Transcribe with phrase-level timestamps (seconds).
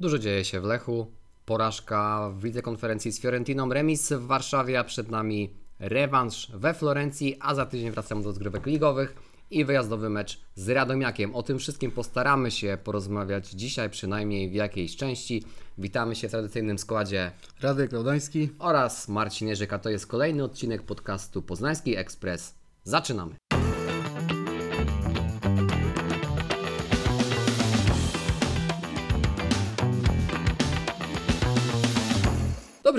[0.00, 1.06] Dużo dzieje się w Lechu.
[1.44, 7.36] Porażka w lidze konferencji z Fiorentiną, remis w Warszawie, a przed nami rewanż we Florencji,
[7.40, 9.16] a za tydzień wracamy do rozgrywek ligowych
[9.50, 11.34] i wyjazdowy mecz z Radomiakiem.
[11.34, 15.44] O tym wszystkim postaramy się porozmawiać dzisiaj, przynajmniej w jakiejś części.
[15.78, 18.48] Witamy się w tradycyjnym składzie Radek Laudański.
[18.58, 22.54] oraz Marcin Jerzyk, a to jest kolejny odcinek podcastu Poznański Ekspres.
[22.84, 23.39] Zaczynamy!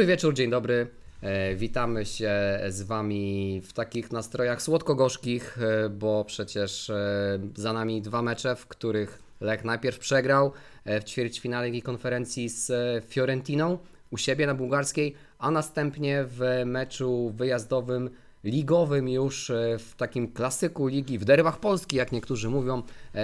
[0.02, 0.88] Dobry wieczór, dzień dobry.
[1.22, 8.02] E, witamy się z Wami w takich nastrojach słodko-gorzkich, e, bo przecież e, za nami
[8.02, 10.52] dwa mecze, w których Lech najpierw przegrał
[10.86, 12.72] w ćwierćfinale Ligi Konferencji z
[13.06, 13.78] Fiorentiną
[14.12, 18.10] u siebie na bułgarskiej, a następnie w meczu wyjazdowym
[18.44, 22.84] ligowym już w takim klasyku ligi, w derwach Polski, jak niektórzy mówią,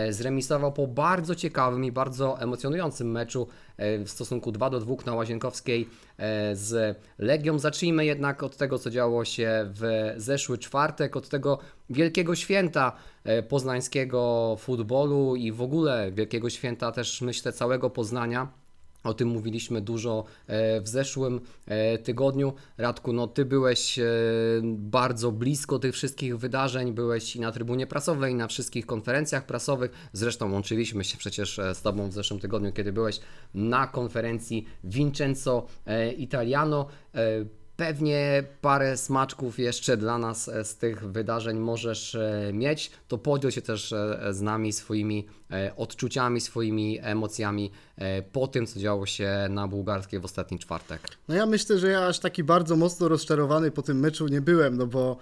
[0.09, 5.89] zremisował po bardzo ciekawym i bardzo emocjonującym meczu w stosunku 2 do 2 na Łazienkowskiej
[6.17, 7.59] e, z Legią.
[7.59, 12.91] Zacznijmy jednak od tego, co działo się w zeszły czwartek, od tego wielkiego święta
[13.23, 18.47] e, poznańskiego futbolu i w ogóle wielkiego święta też myślę całego Poznania.
[19.07, 22.53] O tym mówiliśmy dużo e, w zeszłym e, tygodniu.
[22.77, 24.05] Radku, no ty byłeś e,
[24.63, 30.09] bardzo blisko tych wszystkich wydarzeń, byłeś i na trybunie prasowej, i na wszystkich konferencjach prasowych.
[30.13, 33.19] Zresztą łączyliśmy się przecież z tobą w zeszłym tygodniu, kiedy byłeś
[33.53, 35.65] na konferencji Vincenzo
[36.17, 36.87] Italiano.
[37.77, 42.91] Pewnie parę smaczków jeszcze dla nas e, z tych wydarzeń możesz e, mieć.
[43.07, 45.27] To podziel się też e, z nami swoimi
[45.77, 47.71] odczuciami, swoimi emocjami
[48.31, 51.01] po tym, co działo się na bułgarskiej w ostatni czwartek.
[51.27, 54.77] No ja myślę, że ja aż taki bardzo mocno rozczarowany po tym meczu nie byłem,
[54.77, 55.17] no bo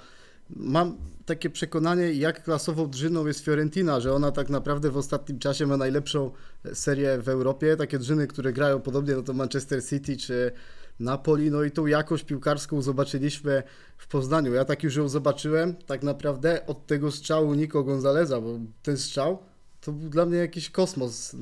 [0.49, 5.67] mam takie przekonanie, jak klasową drużyną jest Fiorentina, że ona tak naprawdę w ostatnim czasie
[5.67, 6.31] ma najlepszą
[6.73, 7.77] serię w Europie.
[7.77, 10.51] Takie drużyny, które grają podobnie, no to Manchester City czy
[10.99, 13.63] Napoli, no i tą jakość piłkarską zobaczyliśmy
[13.97, 14.53] w Poznaniu.
[14.53, 19.39] Ja tak już ją zobaczyłem, tak naprawdę od tego strzału Nico Gonzaleza, bo ten strzał
[19.81, 21.35] to był dla mnie jakiś kosmos.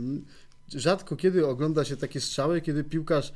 [0.75, 3.33] Rzadko kiedy ogląda się takie strzały, kiedy piłkarz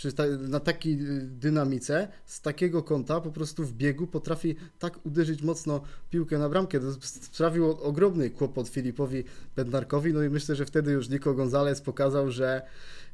[0.00, 5.06] przy ta, na takiej y, dynamice, z takiego kąta, po prostu w biegu potrafi tak
[5.06, 5.80] uderzyć mocno
[6.10, 6.80] piłkę na bramkę.
[6.80, 9.24] To sprawiło ogromny kłopot Filipowi
[9.56, 12.62] Bednarkowi, no i myślę, że wtedy już Nico Gonzalez pokazał, że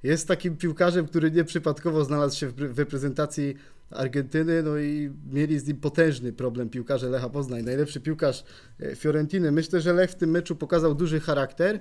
[0.02, 3.54] jest takim piłkarzem, który nieprzypadkowo znalazł się w reprezentacji
[3.90, 7.62] Argentyny, no i mieli z nim potężny problem piłkarze Lecha Poznań.
[7.62, 8.44] Najlepszy piłkarz
[8.80, 9.52] e, Fiorentiny.
[9.52, 11.80] Myślę, że Lech w tym meczu pokazał duży charakter.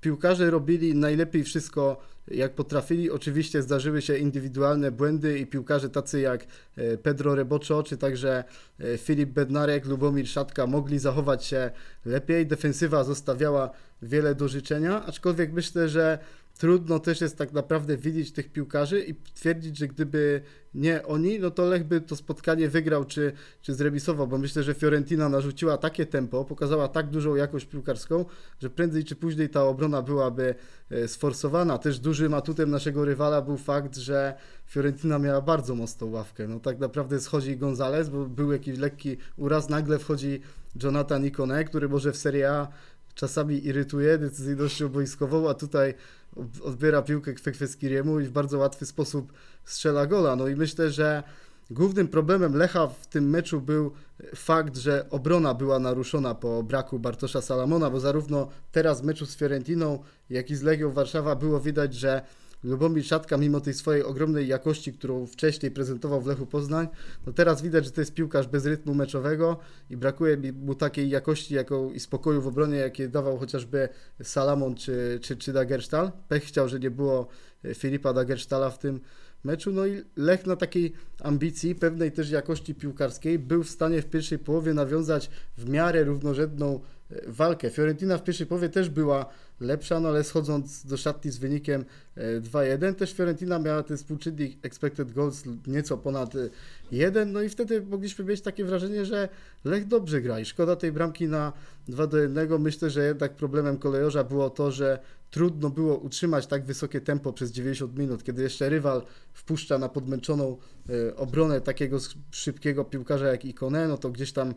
[0.00, 3.10] Piłkarze robili najlepiej wszystko, jak potrafili.
[3.10, 6.46] Oczywiście zdarzyły się indywidualne błędy i piłkarze tacy jak
[6.76, 8.44] e, Pedro Reboczo, czy także
[8.80, 11.70] e, Filip Bednarek, Lubomir Szatka mogli zachować się
[12.04, 12.46] lepiej.
[12.46, 13.70] Defensywa zostawiała
[14.02, 16.18] wiele do życzenia, aczkolwiek myślę, że
[16.58, 20.42] trudno też jest tak naprawdę widzieć tych piłkarzy i twierdzić, że gdyby
[20.74, 23.32] nie oni, no to Lech by to spotkanie wygrał czy,
[23.62, 28.24] czy zremisował, bo myślę, że Fiorentina narzuciła takie tempo, pokazała tak dużą jakość piłkarską,
[28.60, 30.54] że prędzej czy później ta obrona byłaby
[30.90, 31.78] e, sforsowana.
[31.78, 34.34] Też dużym atutem naszego rywala był fakt, że
[34.66, 36.48] Fiorentina miała bardzo mocną ławkę.
[36.48, 40.40] No tak naprawdę schodzi Gonzalez, bo był jakiś lekki uraz, nagle wchodzi
[40.82, 42.68] Jonathan Ikone, który może w Serie A
[43.14, 45.94] czasami irytuje decyzyjnością boiskową, a tutaj
[46.36, 49.32] od- odbiera piłkę Kwekweskiriemu i w bardzo łatwy sposób
[49.64, 50.36] strzela gola.
[50.36, 51.22] No i myślę, że
[51.70, 53.92] głównym problemem Lecha w tym meczu był
[54.34, 59.36] fakt, że obrona była naruszona po braku Bartosza Salamona, bo zarówno teraz w meczu z
[59.36, 59.98] Fiorentiną,
[60.30, 62.22] jak i z Legią Warszawa było widać, że
[62.64, 66.88] Lubomir Szatka, mimo tej swojej ogromnej jakości, którą wcześniej prezentował w Lechu Poznań,
[67.26, 69.58] no teraz widać, że to jest piłkarz bez rytmu meczowego
[69.90, 73.88] i brakuje mu takiej jakości jaką, i spokoju w obronie, jakie dawał chociażby
[74.22, 76.12] Salamon czy, czy, czy Dagerstal.
[76.28, 77.28] Pech chciał, że nie było
[77.64, 79.00] e, Filipa Dagerstala w tym
[79.44, 79.72] meczu.
[79.72, 84.38] No i Lech na takiej ambicji, pewnej też jakości piłkarskiej, był w stanie w pierwszej
[84.38, 86.80] połowie nawiązać w miarę równorzędną
[87.10, 87.70] e, walkę.
[87.70, 89.26] Fiorentina w pierwszej połowie też była
[89.62, 91.84] lepsza, no ale schodząc do szatni z wynikiem
[92.16, 96.48] e, 2-1, też Fiorentina miała ten współczynnik expected goals nieco ponad e,
[96.92, 99.28] 1, no i wtedy mogliśmy mieć takie wrażenie, że
[99.64, 101.52] Lech dobrze gra i szkoda tej bramki na
[101.88, 102.62] 2 do 1.
[102.62, 104.98] Myślę, że jednak problemem kolejorza było to, że
[105.30, 110.56] trudno było utrzymać tak wysokie tempo przez 90 minut, kiedy jeszcze rywal wpuszcza na podmęczoną
[110.88, 111.98] e, obronę takiego
[112.30, 114.54] szybkiego piłkarza jak Ikone, no to gdzieś tam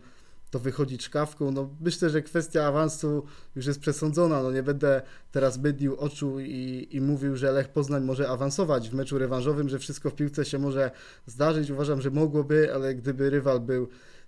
[0.55, 1.51] to wychodzi czkawką.
[1.51, 3.23] No myślę, że kwestia awansu
[3.55, 4.43] już jest przesądzona.
[4.43, 8.93] No nie będę teraz mydlił oczu i, i mówił, że Lech Poznań może awansować w
[8.93, 10.91] meczu rewanżowym, że wszystko w piłce się może
[11.25, 11.69] zdarzyć.
[11.69, 13.87] Uważam, że mogłoby, ale gdyby rywal był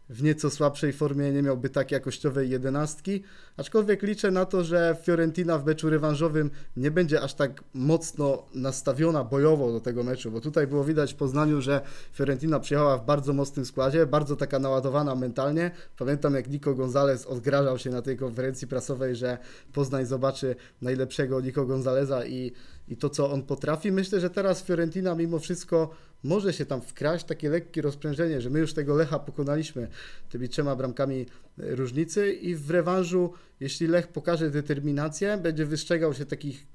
[0.09, 3.23] w nieco słabszej formie nie miałby tak jakościowej jedenastki,
[3.57, 9.23] aczkolwiek liczę na to, że Fiorentina w meczu rewanżowym nie będzie aż tak mocno nastawiona
[9.23, 11.81] bojowo do tego meczu, bo tutaj było widać w Poznaniu, że
[12.13, 15.71] Fiorentina przyjechała w bardzo mocnym składzie, bardzo taka naładowana mentalnie.
[15.97, 19.37] Pamiętam jak Nico Gonzalez odgrażał się na tej konferencji prasowej, że
[19.73, 22.51] Poznań zobaczy najlepszego Nico Gonzaleza i,
[22.87, 23.91] i to, co on potrafi.
[23.91, 25.89] Myślę, że teraz Fiorentina mimo wszystko
[26.23, 29.87] może się tam wkraść, takie lekkie rozprężenie, że my już tego Lecha pokonaliśmy
[30.29, 31.25] tymi trzema bramkami
[31.57, 36.67] różnicy i w rewanżu, jeśli Lech pokaże determinację, będzie wystrzegał się takich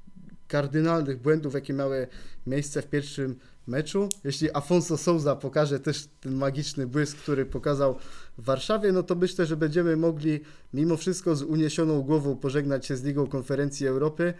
[0.48, 2.06] kardynalnych błędów, jakie miały
[2.46, 3.36] miejsce w pierwszym
[3.66, 4.08] meczu.
[4.24, 7.96] Jeśli Afonso Souza pokaże też ten magiczny błysk, który pokazał
[8.38, 10.40] w Warszawie, no to myślę, że będziemy mogli
[10.74, 14.34] mimo wszystko z uniesioną głową pożegnać się z Ligą Konferencji Europy,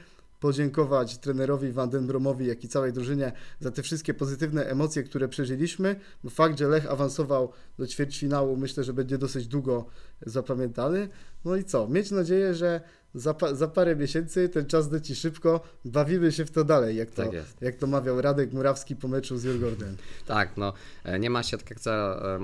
[0.46, 5.28] podziękować trenerowi Van den Bromowi, jak i całej drużynie za te wszystkie pozytywne emocje, które
[5.28, 5.96] przeżyliśmy.
[6.24, 9.86] Bo fakt, że Lech awansował do ćwierćfinału, myślę, że będzie dosyć długo
[10.26, 11.08] zapamiętany.
[11.44, 11.88] No i co?
[11.88, 12.80] Mieć nadzieję, że
[13.14, 17.10] za, pa- za parę miesięcy ten czas leci szybko, bawimy się w to dalej, jak
[17.10, 17.62] to, Tak jest.
[17.62, 19.96] jak to mawiał Radek Murawski po meczu z Jurgordem.
[20.26, 20.72] Tak, no
[21.04, 21.78] e, nie ma się, tak jak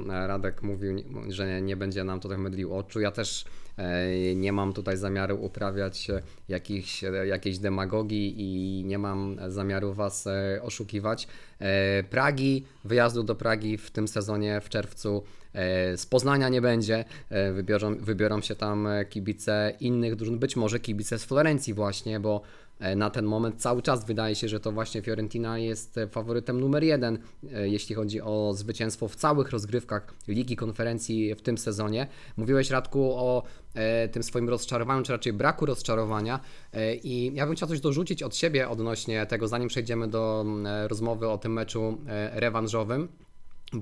[0.07, 0.97] Radek mówił,
[1.29, 3.01] że nie, będzie nam tutaj mydlił oczu.
[3.01, 3.45] Ja też
[4.37, 10.27] nie mam tutaj zamiaru uprawiać e, jakichś, e, jakiejś demagogii i nie mam zamiaru Was
[10.27, 11.29] e, oszukiwać.
[11.61, 15.23] E, Pragi, wyjazdu do Pragi w tym sezonie w czerwcu
[15.53, 17.05] e, z Poznania nie będzie.
[17.31, 22.21] E, Wybiorą, wybiorą się tam e, kibice innych drużyn, być może kibice z Florencji właśnie,
[22.21, 26.09] bo E, na ten moment cały czas wydaje się, że to właśnie Fiorentina jest e,
[26.09, 27.19] faworytem numer jeden,
[27.53, 32.07] e, jeśli chodzi o zwycięstwo w całych rozgrywkach Ligi Konferencji w tym sezonie.
[32.37, 33.43] Mówiłeś, Radku, o
[33.75, 36.41] e, tym swoim rozczarowaniu, czy raczej braku rozczarowania
[36.73, 40.67] e, i ja bym chciał coś dorzucić od siebie odnośnie tego, zanim przejdziemy do mm,
[40.67, 43.09] e, rozmowy o tym meczu e, rewanżowym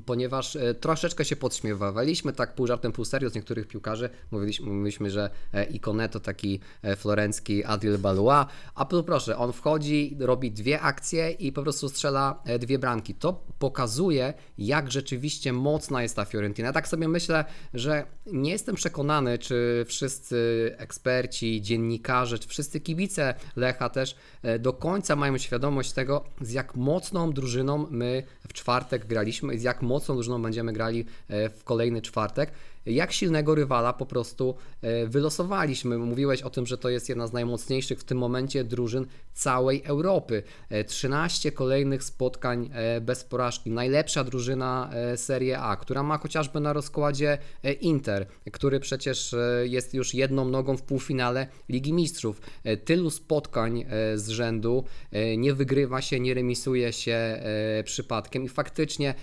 [0.06, 4.10] ponieważ e, troszeczkę się podśmiewaliśmy tak pół żartem, pół serio z niektórych piłkarzy.
[4.30, 10.16] Mówiliśmy, mówiliśmy że e, Ikone to taki e, florencki Adil Balua, a proszę, on wchodzi,
[10.20, 13.14] robi dwie akcje i po prostu strzela dwie bramki.
[13.14, 16.72] To pokazuje, jak rzeczywiście mocna jest ta Fiorentina.
[16.72, 17.44] Tak sobie myślę,
[17.74, 24.16] że nie jestem przekonany, czy wszyscy eksperci, dziennikarze, czy wszyscy kibice Lecha też
[24.58, 29.62] do końca mają świadomość tego, z jak mocną drużyną my w czwartek graliśmy i z
[29.62, 32.52] jak mocną drużyną będziemy grali e, w kolejny czwartek.
[32.86, 35.98] Jak silnego rywala po prostu e, wylosowaliśmy.
[35.98, 40.42] Mówiłeś o tym, że to jest jedna z najmocniejszych w tym momencie drużyn całej Europy.
[40.68, 43.70] E, 13 kolejnych spotkań e, bez porażki.
[43.70, 49.66] Najlepsza drużyna e, Serie A, która ma chociażby na rozkładzie e, Inter, który przecież e,
[49.66, 52.40] jest już jedną nogą w półfinale Ligi Mistrzów.
[52.64, 58.44] E, Tylu spotkań e, z rzędu e, nie wygrywa się, nie remisuje się e, przypadkiem
[58.44, 59.14] i faktycznie e,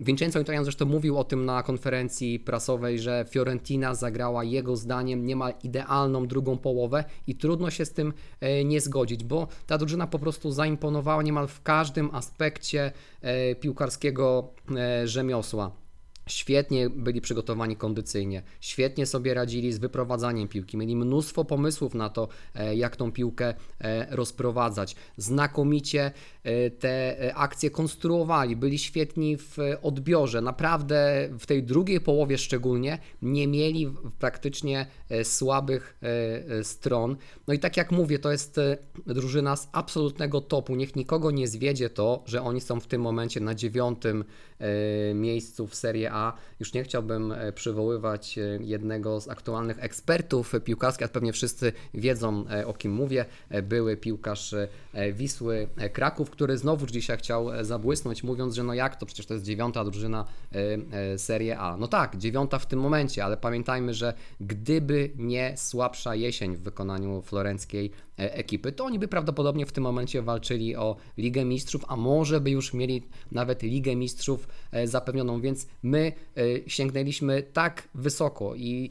[0.00, 5.54] Vincenzo Italian zresztą mówił o tym na konferencji prasowej, że Fiorentina zagrała jego zdaniem niemal
[5.62, 10.18] idealną drugą połowę i trudno się z tym e, nie zgodzić, bo ta drużyna po
[10.18, 15.81] prostu zaimponowała niemal w każdym aspekcie e, piłkarskiego e, rzemiosła.
[16.26, 22.28] Świetnie byli przygotowani kondycyjnie, świetnie sobie radzili z wyprowadzaniem piłki, mieli mnóstwo pomysłów na to,
[22.54, 24.96] e, jak tą piłkę e, rozprowadzać.
[25.16, 30.40] Znakomicie e, te akcje konstruowali, byli świetni w odbiorze.
[30.40, 34.86] Naprawdę w tej drugiej połowie szczególnie nie mieli praktycznie
[35.24, 36.06] słabych e,
[36.58, 37.16] e, stron.
[37.46, 38.76] No i tak jak mówię, to jest e,
[39.06, 40.76] drużyna z absolutnego topu.
[40.76, 44.24] Niech nikogo nie zwiedzie to, że oni są w tym momencie na dziewiątym
[44.58, 46.32] e, miejscu w Serie A.
[46.60, 52.44] Już nie chciałbym e, przywoływać e, jednego z aktualnych ekspertów piłkarskich, a pewnie wszyscy wiedzą
[52.50, 53.24] e, o kim mówię.
[53.48, 58.62] E, Były piłkarz e, Wisły e, Kraków, który znowu dzisiaj chciał e, zabłysnąć, mówiąc, że
[58.62, 60.56] no jak to, przecież to jest dziewiąta drużyna e,
[61.12, 61.76] e, Serie A.
[61.76, 67.22] No tak, dziewiąta w tym momencie, ale pamiętajmy, że gdyby nie słabsza jesień w wykonaniu
[67.22, 71.96] florenckiej e, ekipy, to oni by prawdopodobnie w tym momencie walczyli o Ligę Mistrzów, a
[71.96, 78.54] może by już mieli nawet Ligę Mistrzów e, zapewnioną, więc my e, sięgnęliśmy tak wysoko
[78.54, 78.90] i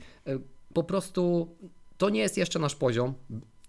[0.73, 1.55] po prostu
[1.97, 3.13] to nie jest jeszcze nasz poziom.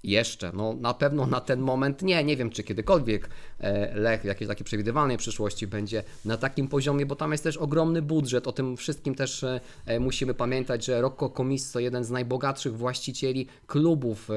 [0.05, 3.29] Jeszcze, no na pewno na ten moment nie, nie wiem czy kiedykolwiek
[3.61, 7.57] e, Lech w jakiejś takiej przewidywalnej przyszłości będzie na takim poziomie, bo tam jest też
[7.57, 12.11] ogromny budżet, o tym wszystkim też e, e, musimy pamiętać, że Rocco Comisso, jeden z
[12.11, 14.29] najbogatszych właścicieli klubów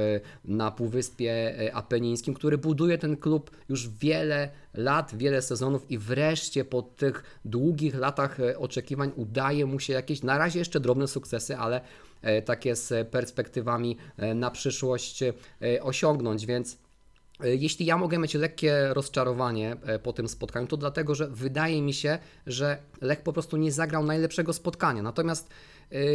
[0.46, 6.82] na Półwyspie Apenińskim, który buduje ten klub już wiele lat, wiele sezonów i wreszcie po
[6.82, 11.82] tych długich latach oczekiwań udaje mu się jakieś, na razie jeszcze drobne sukcesy, ale
[12.42, 15.34] takie z perspektywami e, na przyszłość e,
[15.82, 16.78] osiągnąć, więc
[17.44, 21.82] E, Jeśli ja mogę mieć lekkie rozczarowanie e, po tym spotkaniu, to dlatego, że wydaje
[21.82, 25.02] mi się, że Lech po prostu nie zagrał najlepszego spotkania.
[25.02, 25.50] Natomiast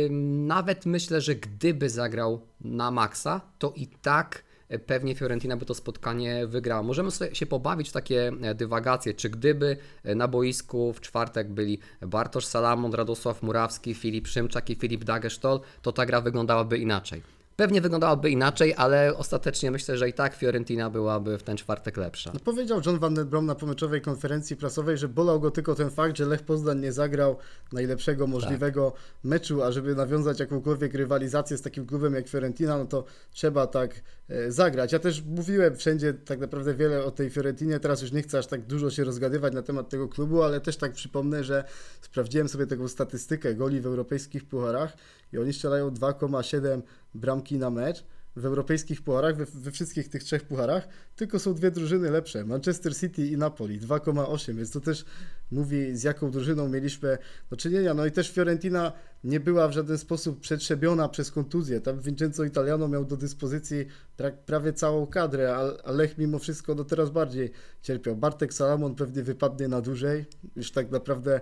[0.06, 5.66] ym, nawet myślę, że gdyby zagrał na maksa, to i tak e, pewnie Fiorentina by
[5.66, 6.82] to spotkanie wygrała.
[6.82, 11.48] Możemy sobie się pobawić w takie e, dywagacje, czy gdyby e, na boisku w czwartek
[11.48, 17.39] byli Bartosz Salamon, Radosław Murawski, Filip Szymczak i Filip Dagestol, to ta gra wyglądałaby inaczej.
[17.60, 22.30] Pewnie wyglądałaby inaczej, ale ostatecznie myślę, że i tak Fiorentina byłaby w ten czwartek lepsza.
[22.34, 25.90] No powiedział John Van den Brom na pomeczowej konferencji prasowej, że bolał go tylko ten
[25.90, 27.36] fakt, że Lech Poznań nie zagrał
[27.72, 28.92] najlepszego możliwego
[29.24, 34.02] meczu, a żeby nawiązać jakąkolwiek rywalizację z takim klubem jak Fiorentina, no to trzeba tak
[34.28, 34.92] e, zagrać.
[34.92, 38.46] Ja też mówiłem wszędzie tak naprawdę wiele o tej Fiorentinie, teraz już nie chcę aż
[38.46, 41.64] tak dużo się rozgadywać na temat tego klubu, ale też tak przypomnę, że
[42.00, 44.96] sprawdziłem sobie taką statystykę goli w europejskich pucharach
[45.32, 46.82] i oni strzelają 2,7
[47.14, 48.04] bramki na mecz
[48.36, 52.96] w europejskich pucharach, we, we wszystkich tych trzech pucharach, tylko są dwie drużyny lepsze, Manchester
[52.96, 55.04] City i Napoli, 2,8, więc to też
[55.50, 57.18] mówi z jaką drużyną mieliśmy
[57.50, 57.94] do czynienia.
[57.94, 58.92] No i też Fiorentina
[59.24, 61.80] nie była w żaden sposób przetrzebiona przez kontuzję.
[61.80, 63.86] Tam Vincenzo Italiano miał do dyspozycji
[64.16, 67.50] pra, prawie całą kadrę, a Lech mimo wszystko no teraz bardziej
[67.82, 68.16] cierpiał.
[68.16, 70.24] Bartek Salamon pewnie wypadnie na dłużej,
[70.56, 71.40] już tak naprawdę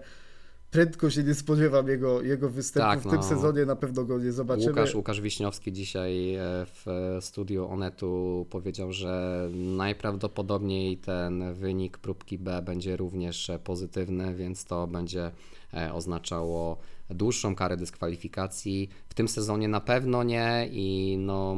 [0.71, 3.23] prędko się nie spodziewam jego, jego występu Tak, w tym no.
[3.23, 4.71] sezonie, na pewno go nie zobaczymy.
[4.71, 6.87] Łukasz, Łukasz Wiśniowski dzisiaj e, w
[7.21, 15.31] studiu Onetu powiedział, że najprawdopodobniej ten wynik próbki B będzie również pozytywny, więc to będzie
[15.75, 16.79] e, oznaczało
[17.11, 18.89] dłuższą karę dyskwalifikacji.
[19.09, 21.57] W tym sezonie na pewno nie i no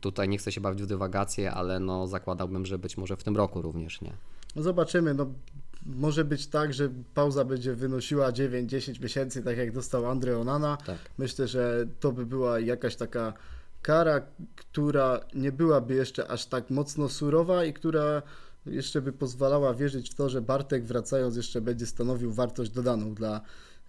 [0.00, 3.36] tutaj nie chcę się bawić w dywagację, ale no zakładałbym, że być może w tym
[3.36, 4.12] roku również nie.
[4.56, 5.26] No zobaczymy, no
[5.86, 10.76] może być tak, że pauza będzie wynosiła 9-10 miesięcy, tak jak dostał Andre Onana.
[10.76, 10.98] Tak.
[11.18, 13.32] Myślę, że to by była jakaś taka
[13.82, 14.20] kara,
[14.56, 18.22] która nie byłaby jeszcze aż tak mocno surowa i która
[18.66, 23.40] jeszcze by pozwalała wierzyć w to, że Bartek wracając jeszcze będzie stanowił wartość dodaną dla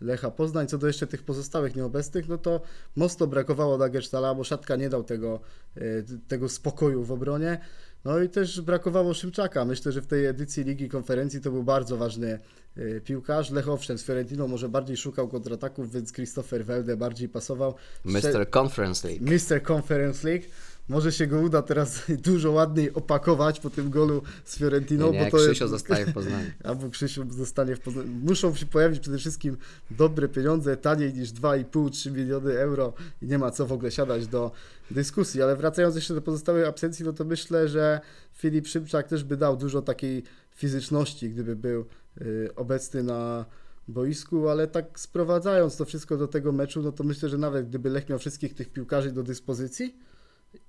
[0.02, 0.68] Lecha Poznań.
[0.68, 2.62] Co do jeszcze tych pozostałych nieobecnych, no to
[2.96, 5.40] mocno brakowało Dagerstala, bo Szatka nie dał tego,
[5.76, 5.82] e,
[6.28, 7.60] tego spokoju w obronie.
[8.06, 9.66] No i też brakowało Szymczaka.
[9.66, 12.40] Myślę, że w tej edycji Ligi Konferencji to był bardzo ważny
[12.78, 13.52] e, piłkarz.
[13.52, 17.76] Lech owszem z Fiorentiną może bardziej szukał kontrataków, więc Christopher Welde bardziej pasował.
[18.06, 18.50] Mr.
[18.58, 19.26] Conference League.
[19.26, 19.72] Mr.
[19.72, 20.46] Conference League.
[20.90, 25.26] Może się go uda teraz dużo ładniej opakować po tym golu z Fiorentiną, Nie, nie,
[25.26, 25.72] bo to Krzysio jest...
[25.72, 26.52] zostaje w Poznaniu.
[26.64, 28.10] Albo Krzysiu zostanie w Poznaniu.
[28.24, 29.58] Muszą się pojawić przede wszystkim
[29.92, 34.52] dobre pieniądze, taniej niż 2,5-3 miliony euro i nie ma co w ogóle siadać do
[34.92, 35.42] dyskusji.
[35.42, 38.00] Ale wracając jeszcze do pozostałej absencji, no to myślę, że
[38.34, 41.86] Filip Szymczak też by dał dużo takiej fizyczności, gdyby był
[42.22, 43.46] y, obecny na
[43.88, 47.90] boisku, ale tak sprowadzając to wszystko do tego meczu, no to myślę, że nawet gdyby
[47.90, 49.96] Lech miał wszystkich tych piłkarzy do dyspozycji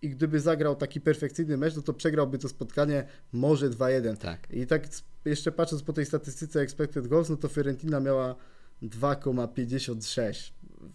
[0.02, 4.16] i gdyby zagrał taki perfekcyjny mecz, no to przegrałby to spotkanie może 2-1.
[4.16, 4.46] Tak.
[4.50, 4.88] I tak
[5.24, 8.34] jeszcze patrząc po tej statystyce expected goals, no to Fiorentina miała
[8.82, 10.52] 2,56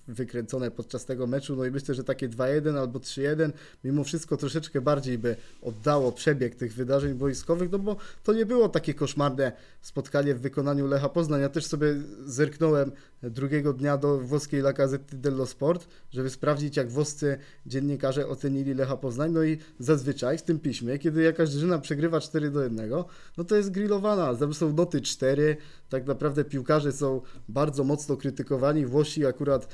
[0.08, 3.52] wykręcone podczas tego meczu, no i myślę, że takie 2-1 albo 3-1
[3.84, 8.70] mimo wszystko troszeczkę bardziej by oddało przebieg tych wydarzeń boiskowych, no bo to nie było
[8.70, 11.42] takie koszmarne spotkanie w wykonaniu Lecha Poznań.
[11.42, 12.92] Ja też sobie zerknąłem
[13.24, 18.98] drugiego dnia do włoskiej La Gazzetta dello Sport, żeby sprawdzić jak włoscy dziennikarze ocenili Lecha
[18.98, 22.92] Poznań, no i zazwyczaj w tym piśmie, kiedy jakaś drużyna przegrywa 4 do 1,
[23.38, 25.58] no to jest grillowana, tam są noty 4,
[25.90, 29.74] tak naprawdę piłkarze są bardzo mocno krytykowani, Włosi akurat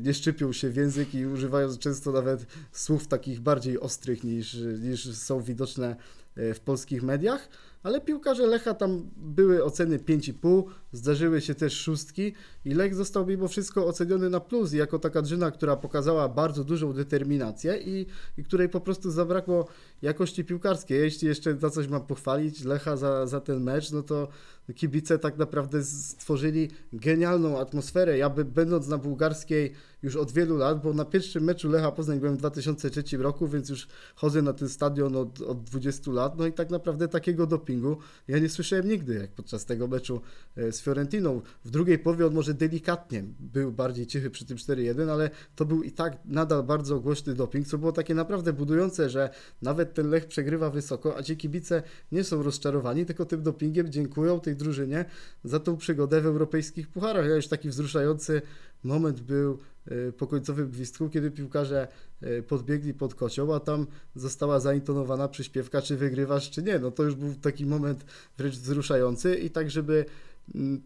[0.00, 5.16] nie szczypią się w język i używają często nawet słów takich bardziej ostrych niż, niż
[5.16, 5.96] są widoczne
[6.36, 7.48] e, w polskich mediach,
[7.84, 10.62] ale piłkarze Lecha tam były oceny 5,5,
[10.92, 12.32] zdarzyły się też szóstki
[12.64, 16.92] i Lech został mimo wszystko oceniony na plus jako taka drużyna, która pokazała bardzo dużą
[16.92, 18.06] determinację i,
[18.38, 19.68] i której po prostu zabrakło
[20.02, 21.00] jakości piłkarskiej.
[21.00, 24.28] Jeśli jeszcze za coś mam pochwalić Lecha za, za ten mecz, no to
[24.72, 28.18] kibice tak naprawdę stworzyli genialną atmosferę.
[28.18, 32.20] Ja by, będąc na bułgarskiej już od wielu lat, bo na pierwszym meczu Lecha Poznań
[32.20, 36.46] byłem w 2003 roku, więc już chodzę na ten stadion od, od 20 lat, no
[36.46, 37.96] i tak naprawdę takiego dopingu
[38.28, 40.20] ja nie słyszałem nigdy, jak podczas tego meczu
[40.56, 41.40] e, z Fiorentiną.
[41.64, 45.82] W drugiej połowie on może delikatnie był bardziej cichy przy tym 4-1, ale to był
[45.82, 49.30] i tak nadal bardzo głośny doping, co było takie naprawdę budujące, że
[49.62, 54.40] nawet ten Lech przegrywa wysoko, a ci kibice nie są rozczarowani, tylko tym dopingiem dziękują
[54.40, 55.04] tej drużynie
[55.44, 57.26] za tą przygodę w europejskich pucharach.
[57.26, 58.42] Ja już taki wzruszający
[58.84, 61.88] moment był e, po końcowym gwizdku, kiedy piłkarze
[62.20, 66.78] e, podbiegli pod kocioł, a tam została zaintonowana przyśpiewka, czy wygrywasz, czy nie.
[66.78, 68.04] No to już był taki moment
[68.38, 70.04] wręcz wzruszający i tak, żeby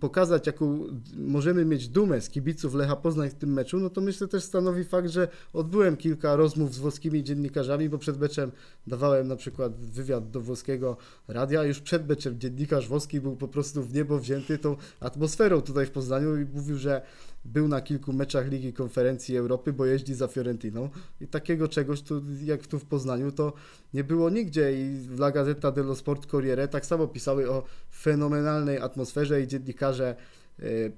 [0.00, 0.84] pokazać, jaką
[1.16, 4.84] możemy mieć dumę z kibiców Lecha Poznań w tym meczu, no to myślę też stanowi
[4.84, 8.52] fakt, że odbyłem kilka rozmów z włoskimi dziennikarzami, bo przed meczem
[8.86, 10.96] dawałem na przykład wywiad do włoskiego
[11.28, 15.86] radia, już przed meczem dziennikarz włoski był po prostu w niebo wzięty tą atmosferą tutaj
[15.86, 17.02] w Poznaniu i mówił, że
[17.44, 20.90] był na kilku meczach Ligi Konferencji Europy, bo jeździ za Fiorentiną.
[21.20, 23.52] I takiego czegoś tu, jak tu w Poznaniu to
[23.94, 24.72] nie było nigdzie.
[24.72, 30.16] I La Gazzetta dello Sport Corriere tak samo pisały o fenomenalnej atmosferze i dziennikarze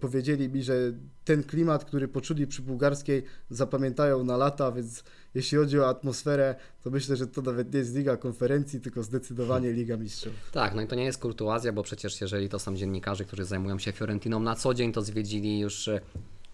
[0.01, 0.75] powiedzieli mi, że
[1.25, 6.91] ten klimat, który poczuli przy bułgarskiej zapamiętają na lata, więc jeśli chodzi o atmosferę, to
[6.91, 10.33] myślę, że to nawet nie jest Liga Konferencji, tylko zdecydowanie Liga Mistrzów.
[10.53, 13.79] Tak, no i to nie jest kurtuazja, bo przecież jeżeli to są dziennikarze, którzy zajmują
[13.79, 16.01] się Fiorentiną na co dzień, to zwiedzili już e,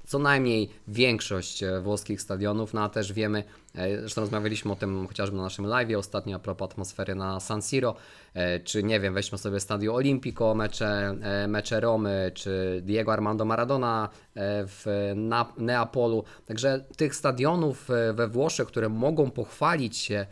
[0.07, 3.45] co najmniej większość e, włoskich stadionów, no a też wiemy,
[3.75, 7.63] e, zresztą rozmawialiśmy o tym chociażby na naszym live ostatnio a propos atmosfery na San
[7.63, 7.95] Siro,
[8.35, 11.17] e, czy nie wiem, weźmy sobie Stadio Olimpico, mecze,
[11.49, 14.09] mecze Romy, czy Diego Armando Maradona
[14.67, 15.13] w
[15.57, 20.27] Neapolu, także tych stadionów we Włoszech, które mogą pochwalić się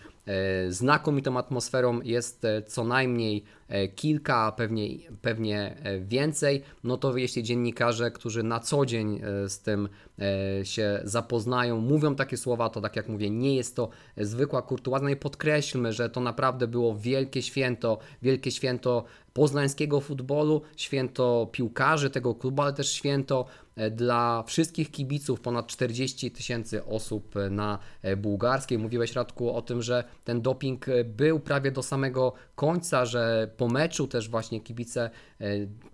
[0.69, 4.89] znakomitą atmosferą jest e, co najmniej e, kilka, pewnie,
[5.23, 9.89] pewnie e, więcej, no to jeśli dziennikarze, którzy na co dzień e, z tym
[10.19, 15.05] e, się zapoznają, mówią takie słowa, to tak jak mówię, nie jest to zwykła kurtuazja.
[15.05, 22.11] No i podkreślmy, że to naprawdę było wielkie święto, wielkie święto poznańskiego futbolu, święto piłkarzy
[22.11, 27.79] tego klubu, ale też święto e, dla wszystkich kibiców, ponad 40 tysięcy osób e, na
[28.03, 28.79] e, bułgarskiej.
[28.79, 33.69] Mówiłeś Radku o tym, że ten doping e, był prawie do samego końca, że po
[33.69, 35.47] meczu też właśnie kibice e,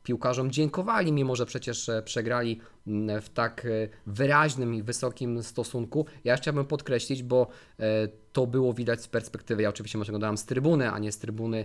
[0.02, 3.68] piłkarzom dziękowali, mimo że przecież e, przegrali m, w tak e,
[4.06, 6.06] wyraźnym i wysokim stosunku.
[6.24, 7.46] Ja chciałbym podkreślić, bo
[7.78, 11.18] e, to było widać z perspektywy, ja oczywiście może oglądałem z trybuny, a nie z
[11.18, 11.64] trybuny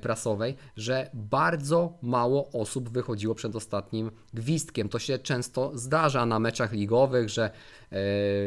[0.00, 4.88] prasowej, że bardzo mało osób wychodziło przed ostatnim gwizdkiem.
[4.88, 7.50] To się często zdarza na meczach ligowych, że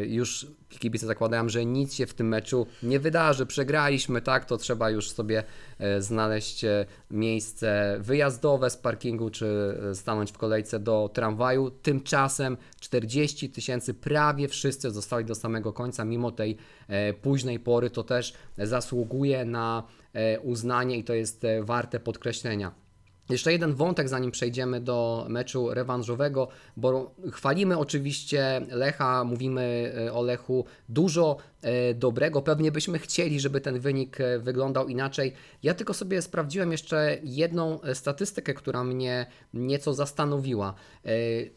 [0.08, 0.48] już
[0.80, 5.12] kibice zakładają, że nic się w tym meczu nie wydarzy, przegraliśmy, tak, to trzeba już
[5.12, 5.44] sobie
[6.00, 11.72] znaleźć e, miejsce wyjazdowe z parkingu, czy e, stanąć w kolejce do tramwaju.
[11.72, 18.03] Tymczasem 40 tysięcy, prawie wszyscy zostali do samego końca, mimo tej e, późnej pory, to
[18.03, 22.86] też zasługuje na e, uznanie i to jest e, warte podkreślenia.
[23.29, 30.22] Jeszcze jeden wątek, zanim przejdziemy do meczu rewanżowego, bo chwalimy oczywiście Lecha, mówimy e, o
[30.22, 31.54] Lechu dużo e,
[31.96, 32.42] dobrego.
[32.42, 35.34] Pewnie byśmy chcieli, żeby ten wynik e, wyglądał inaczej.
[35.64, 40.74] Ja tylko sobie sprawdziłem jeszcze jedną e, statystykę, która mnie nieco zastanowiła.
[41.06, 41.10] E,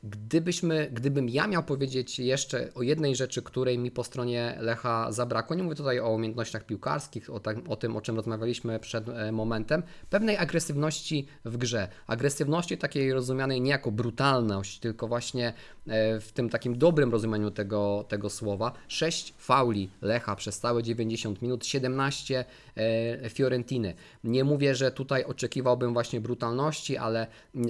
[0.03, 5.57] Gdybyśmy, gdybym ja miał powiedzieć jeszcze o jednej rzeczy, której mi po stronie Lecha zabrakło,
[5.57, 9.33] nie mówię tutaj o umiejętnościach piłkarskich, o, tak, o tym, o czym rozmawialiśmy przed e,
[9.33, 11.88] momentem, pewnej agresywności w grze.
[12.07, 15.53] Agresywności takiej rozumianej nie jako brutalność, tylko właśnie
[15.87, 18.73] e, w tym takim dobrym rozumieniu tego, tego słowa.
[18.88, 22.44] 6 fauli Lecha przez całe 90 minut, 17
[22.76, 23.94] e, Fiorentiny.
[24.24, 27.26] Nie mówię, że tutaj oczekiwałbym właśnie brutalności, ale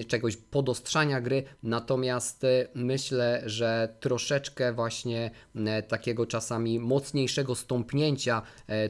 [0.08, 8.42] czegoś podostrzania gry, natomiast e, myślę, że troszeczkę właśnie e, takiego czasami mocniejszego stąpnięcia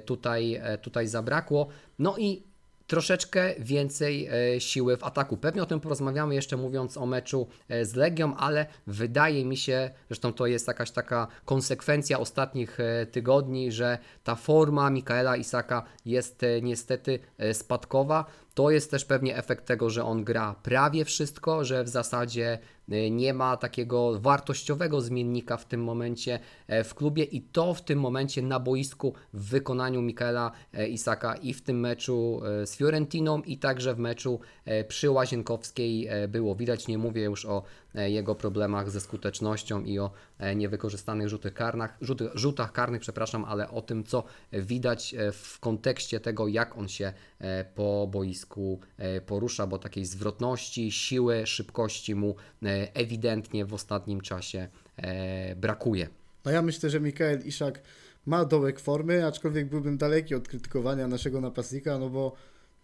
[0.04, 1.68] tutaj, tutaj zabrakło.
[1.98, 2.47] No i
[2.88, 5.36] troszeczkę więcej e, siły w ataku.
[5.36, 9.90] Pewnie o tym porozmawiamy jeszcze mówiąc o meczu e, z Legią, ale wydaje mi się,
[10.08, 16.42] zresztą to jest jakaś taka konsekwencja ostatnich e, tygodni, że ta forma Mikaela Isaka jest
[16.62, 17.18] niestety
[17.52, 18.24] spadkowa.
[18.58, 23.10] To jest też pewnie efekt tego, że on gra prawie wszystko, że w zasadzie e,
[23.10, 28.00] nie ma takiego wartościowego zmiennika w tym momencie e, w klubie i to w tym
[28.00, 33.58] momencie na boisku w wykonaniu Mikaela e, Isaka i w tym meczu z Fiorentiną i
[33.58, 34.40] także w meczu
[34.88, 36.88] przy Łazienkowskiej było widać.
[36.88, 37.62] Nie mówię już o
[37.94, 43.70] jego problemach ze skutecznością i o e, niewykorzystanych rzutach karnych, rzuty, rzutach karnych, przepraszam, ale
[43.70, 49.20] o tym, co widać e, w kontekście tego, jak on się e, po boisku e,
[49.20, 56.08] porusza, bo takiej zwrotności, siły, szybkości mu e, ewidentnie w ostatnim czasie e, brakuje.
[56.44, 57.80] No ja myślę, że Mikael Iszak
[58.26, 62.32] ma dołek formy, aczkolwiek byłbym daleki od krytykowania naszego napastnika, no bo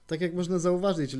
[0.06, 1.16] tak jak można zauważyć,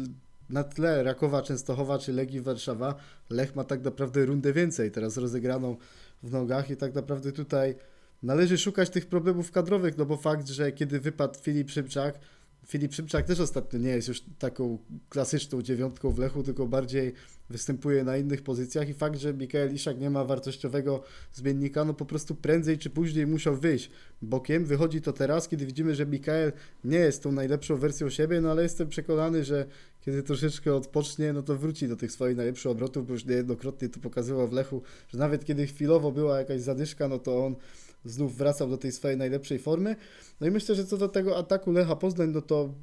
[0.51, 2.95] na tle Rakowa Częstochowa czy Legii Warszawa,
[3.31, 5.77] Lech ma tak naprawdę rundę więcej teraz rozegraną
[6.23, 7.75] w nogach i tak naprawdę tutaj
[8.23, 12.19] należy szukać tych problemów kadrowych, no bo fakt, że kiedy wypadł Filip Szymczak,
[12.67, 14.79] Filip Szymczak też ostatnio nie jest już taką
[15.09, 17.13] klasyczną dziewiątką w Lechu, tylko bardziej
[17.51, 21.03] występuje na innych pozycjach i fakt, że Mikael Iszak nie ma wartościowego
[21.33, 23.91] zmiennika, no po prostu prędzej czy później musiał wyjść
[24.23, 24.65] bokiem.
[24.65, 26.53] Wychodzi to teraz, kiedy widzimy, że Mikael
[26.85, 29.67] nie jest tą najlepszą wersją siebie, no ale jestem przekonany, że
[30.05, 34.01] kiedy troszeczkę odpocznie, no to wróci do tych swoich najlepszych obrotów, bo już niejednokrotnie to
[34.01, 37.57] pokazywał w Lechu, że nawet kiedy chwilowo była jakaś zadyszka, no to on
[38.05, 39.97] znów wracał do tej swojej najlepszej formy.
[40.41, 42.75] No i myślę, że co do tego ataku Lecha Poznań, no to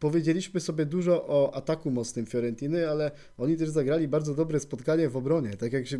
[0.00, 5.16] powiedzieliśmy sobie dużo o ataku mocnym Fiorentiny, ale oni też zagrali bardzo dobre spotkanie w
[5.16, 5.56] obronie.
[5.56, 5.98] Tak jak się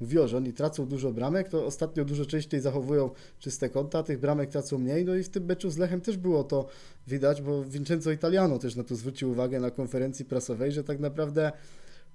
[0.00, 4.50] mówiło, że oni tracą dużo bramek, to ostatnio dużo częściej zachowują czyste konta, tych bramek
[4.50, 5.04] tracą mniej.
[5.04, 6.66] No i w tym meczu z Lechem też było to
[7.06, 11.52] widać, bo Vincenzo Italiano też na to zwrócił uwagę na konferencji prasowej, że tak naprawdę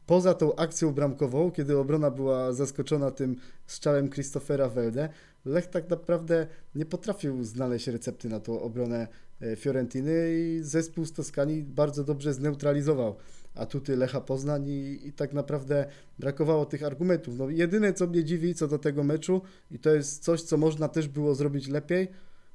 [0.06, 3.36] poza tą akcją bramkową, kiedy obrona była zaskoczona tym
[3.68, 5.10] strzałem Christophera Welde,
[5.48, 9.08] Lech tak naprawdę nie potrafił znaleźć recepty na tą obronę
[9.56, 13.16] Fiorentiny i zespół z Toskanii bardzo dobrze zneutralizował
[13.56, 15.86] atuty Lecha Poznań i, i tak naprawdę
[16.20, 17.38] brakowało tych argumentów.
[17.38, 20.88] No, jedyne co mnie dziwi co do tego meczu i to jest coś, co można
[20.90, 22.08] też było zrobić lepiej,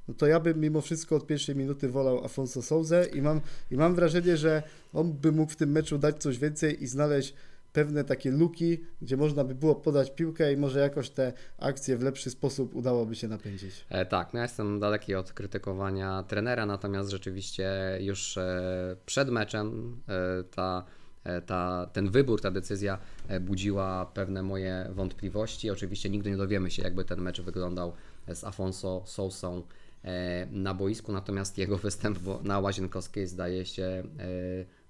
[0.08, 3.40] no to ja bym mimo wszystko od pierwszej minuty wolał Afonso Souzę i mam,
[3.70, 7.34] i mam wrażenie, że on by mógł w tym meczu dać coś więcej i znaleźć
[7.72, 12.02] pewne takie luki, gdzie można by było podać piłkę i może jakoś te akcje w
[12.02, 13.84] lepszy sposób udałoby się napędzić.
[13.88, 19.96] E, tak, no ja jestem daleki od krytykowania trenera, natomiast rzeczywiście już e, przed meczem
[20.08, 20.84] e, ta,
[21.24, 25.70] e, ta, ten wybór, ta decyzja e, budziła pewne moje wątpliwości.
[25.70, 27.92] Oczywiście nigdy nie dowiemy się, jakby ten mecz wyglądał
[28.28, 29.62] z Afonso Sousą
[30.04, 34.02] e, na boisku, natomiast jego występ na Łazienkowskiej zdaje się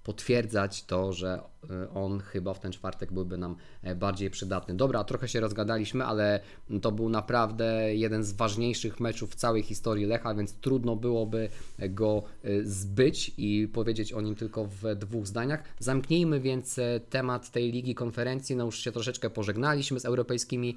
[0.04, 4.74] potwierdzać to, że e, on chyba w ten czwartek byłby nam e, bardziej przydatny.
[4.74, 6.40] Dobra, trochę się rozgadaliśmy, ale
[6.82, 12.22] to był naprawdę jeden z ważniejszych meczów w całej historii Lecha, więc trudno byłoby go
[12.44, 15.62] e, zbyć i powiedzieć o nim tylko w dwóch zdaniach.
[15.78, 18.56] Zamknijmy więc temat tej ligi konferencji.
[18.56, 20.76] No już się troszeczkę pożegnaliśmy z europejskimi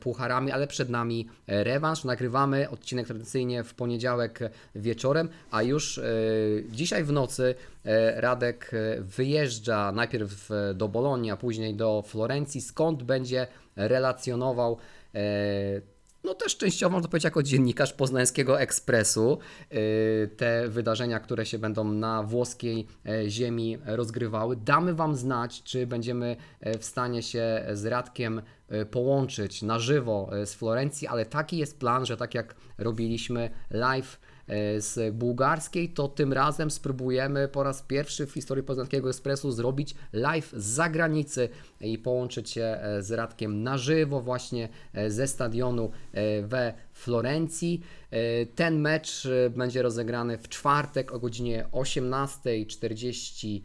[0.00, 2.04] pucharami, ale przed nami rewanż.
[2.04, 4.40] Nagrywamy odcinek tradycyjnie w poniedziałek
[4.74, 6.00] wieczorem, a już
[6.70, 7.54] dzisiaj w nocy
[8.16, 14.76] Radek e, wyjeżdża najpierw e, do Bolonii, a później do Florencji, skąd będzie relacjonował
[15.14, 15.20] e,
[16.24, 19.38] no też częściowo można powiedzieć jako dziennikarz poznańskiego Ekspresu
[20.36, 24.56] te wydarzenia, które się będą na włoskiej e, ziemi rozgrywały.
[24.56, 30.30] Damy Wam znać, czy będziemy e, w stanie się z Radkiem e, połączyć na żywo
[30.32, 34.29] e, z Florencji, ale taki jest plan, że tak jak robiliśmy live e,
[34.78, 40.52] z bułgarskiej, to tym razem spróbujemy po raz pierwszy w historii Poznańskiego Ekspresu zrobić live
[40.56, 41.48] z zagranicy
[41.80, 47.80] i połączyć się e, z Radkiem na żywo właśnie e, ze stadionu e, we Florencji.
[48.10, 53.60] E, Ten mecz e, będzie rozegrany w czwartek o godzinie 18.45.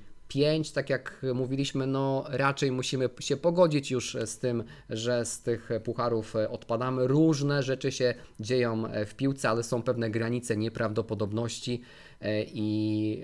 [0.73, 6.35] Tak jak mówiliśmy, no raczej musimy się pogodzić już z tym, że z tych pucharów
[6.35, 7.07] e, odpadamy.
[7.07, 11.81] Różne rzeczy się dzieją e, w piłce, ale są pewne granice nieprawdopodobności
[12.21, 13.23] e, i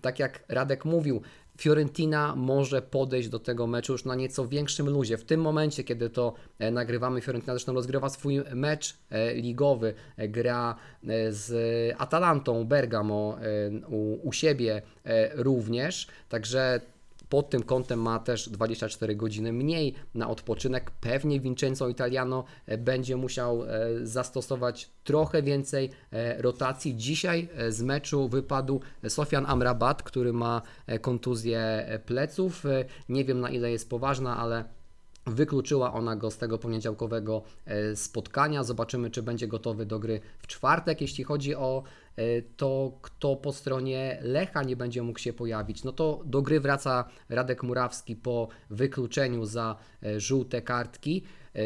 [0.00, 1.22] tak jak Radek mówił,
[1.58, 5.16] Fiorentina może podejść do tego meczu już na nieco większym luzie.
[5.16, 10.28] W tym momencie, kiedy to e, nagrywamy, Fiorentina zresztą rozgrywa swój mecz e, ligowy, e,
[10.28, 10.74] gra
[11.30, 11.52] z
[11.98, 13.38] Atalantą Bergamo
[13.88, 14.82] u, u siebie
[15.34, 16.80] również, także
[17.34, 20.90] pod tym kątem ma też 24 godziny mniej na odpoczynek.
[20.90, 23.66] Pewnie Vincenzo Italiano e, będzie musiał e,
[24.02, 26.96] zastosować trochę więcej e, rotacji.
[26.96, 30.62] Dzisiaj z meczu wypadł Sofian Amrabat, który ma
[31.00, 32.64] kontuzję pleców.
[33.08, 34.64] Nie wiem na ile jest poważna, ale
[35.26, 37.42] Wykluczyła ona go z tego poniedziałkowego
[37.94, 38.64] spotkania.
[38.64, 41.00] Zobaczymy, czy będzie gotowy do gry w czwartek.
[41.00, 41.82] Jeśli chodzi o
[42.56, 47.04] to, kto po stronie Lecha nie będzie mógł się pojawić, no to do gry wraca
[47.28, 51.22] Radek Murawski po wykluczeniu za e, żółte kartki.
[51.54, 51.60] E,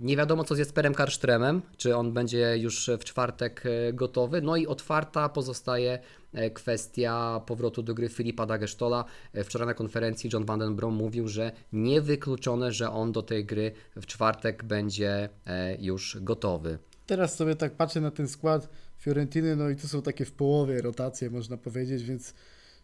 [0.00, 4.42] Nie wiadomo, co z Jesperem Karsztremem, czy on będzie już w czwartek e, gotowy.
[4.42, 5.98] No i otwarta pozostaje
[6.32, 9.04] e, kwestia powrotu do gry Filipa Dagesztola.
[9.32, 13.44] E, Wczoraj na konferencji John Van Den Brom mówił, że niewykluczone, że on do tej
[13.44, 16.78] gry w czwartek będzie e, już gotowy.
[17.06, 20.82] Teraz sobie tak patrzę na ten skład Fiorentiny, no i to są takie w połowie
[20.82, 22.34] rotacje, można powiedzieć, więc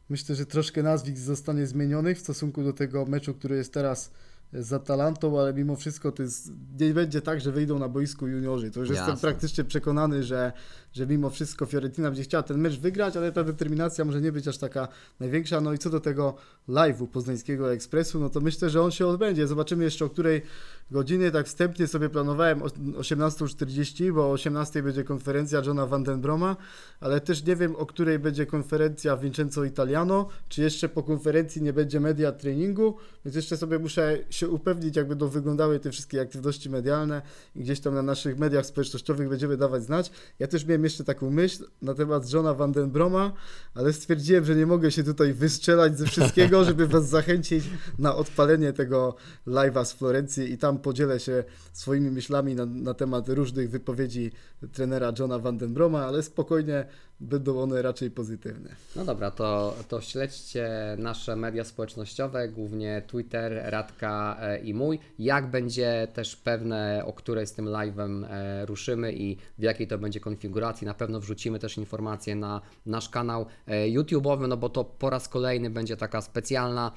[0.09, 4.11] myślę, że troszkę nazwisk zostanie zmienionych w stosunku do tego meczu, który jest teraz
[4.53, 8.71] z Atalantą, ale mimo wszystko to jest, nie będzie tak, że wyjdą na boisku juniorzy.
[8.71, 9.29] To już jestem Jasne.
[9.29, 10.53] praktycznie przekonany, że,
[10.93, 14.49] że mimo wszystko Fiorentina będzie chciała ten mecz wygrać, ale ta determinacja może nie być
[14.49, 14.89] aż taka
[15.21, 15.61] największa.
[15.61, 16.35] No i co do tego
[16.69, 19.47] live'u Poznańskiego Ekspresu, no to myślę, że on się odbędzie.
[19.47, 20.43] Zobaczymy jeszcze o której
[20.90, 21.31] godzinie.
[21.31, 26.57] Tak wstępnie sobie planowałem o 18.40, bo o 18.00 będzie konferencja Johna Van Den Broma,
[27.01, 31.73] ale też nie wiem o której będzie konferencja Vincenzo Italiano, czy jeszcze po konferencji nie
[31.73, 36.71] będzie media treningu, więc jeszcze sobie muszę się upewnić, jak będą wyglądały te wszystkie aktywności
[36.71, 37.23] medialne
[37.57, 40.11] i gdzieś tam na naszych mediach społecznościowych będziemy dawać znać.
[40.38, 43.33] Ja też miałem jeszcze taką myśl na temat Johna Van Den Broma,
[43.75, 47.64] ale stwierdziłem, że nie mogę się tutaj wystrzelać ze wszystkiego, żeby was zachęcić
[47.99, 49.16] na odpalenie tego
[49.47, 54.33] live'a z Florencji i tam podzielę się swoimi myślami na, na temat różnych wypowiedzi
[54.73, 56.87] trenera Johna Van Den Broma, ale spokojnie
[57.23, 58.71] będą one raczej pozytywne.
[58.97, 64.99] No dobra, to, to śledźcie nasze media społecznościowe, głównie Twitter, Radka e, i mój.
[65.19, 69.99] Jak będzie też pewne, o której z tym live'em e, ruszymy i w jakiej to
[69.99, 70.87] będzie konfiguracji.
[70.87, 75.29] Na pewno wrzucimy też informacje na nasz kanał e, YouTube'owy, no bo to po raz
[75.29, 76.93] kolejny będzie taka specjalna,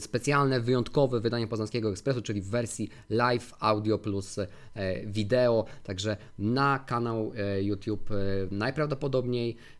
[0.00, 4.36] specjalne, wyjątkowe wydanie Poznańskiego Ekspresu, czyli w wersji live, audio plus
[5.06, 5.64] wideo.
[5.84, 8.14] Także na kanał YouTube e,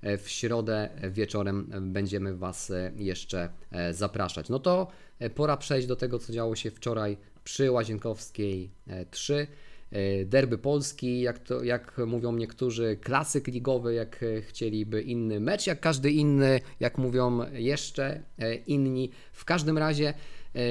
[0.03, 4.49] e, w środę wieczorem będziemy Was e, jeszcze e, zapraszać.
[4.49, 4.87] No to
[5.35, 9.47] pora przejść do tego, co działo się wczoraj przy Łazienkowskiej e, 3.
[9.91, 15.81] E, Derby Polski, jak, to, jak mówią niektórzy, klasyk ligowy, jak chcieliby inny mecz, jak
[15.81, 18.23] każdy inny, jak mówią jeszcze
[18.67, 19.11] inni.
[19.33, 20.15] W każdym razie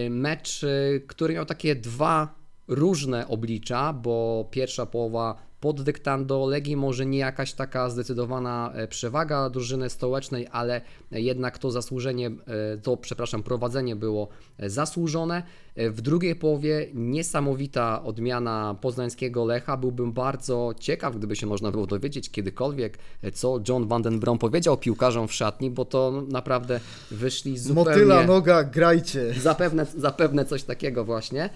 [0.09, 0.65] mecz,
[1.07, 2.35] który miał takie dwa
[2.67, 9.49] różne oblicza, bo pierwsza połowa pod dyktando Legii może nie jakaś taka zdecydowana e, przewaga
[9.49, 15.43] drużyny stołecznej, ale jednak to zasłużenie, e, to przepraszam, prowadzenie było e, zasłużone.
[15.75, 19.77] W drugiej połowie niesamowita odmiana poznańskiego Lecha.
[19.77, 22.97] Byłbym bardzo ciekaw, gdyby się można było dowiedzieć kiedykolwiek,
[23.33, 26.79] co John Van Den Brom powiedział piłkarzom w szatni, bo to naprawdę
[27.11, 27.89] wyszli zupełnie...
[27.89, 29.33] Motyla noga, grajcie.
[29.33, 31.49] Zapewne, zapewne coś takiego właśnie.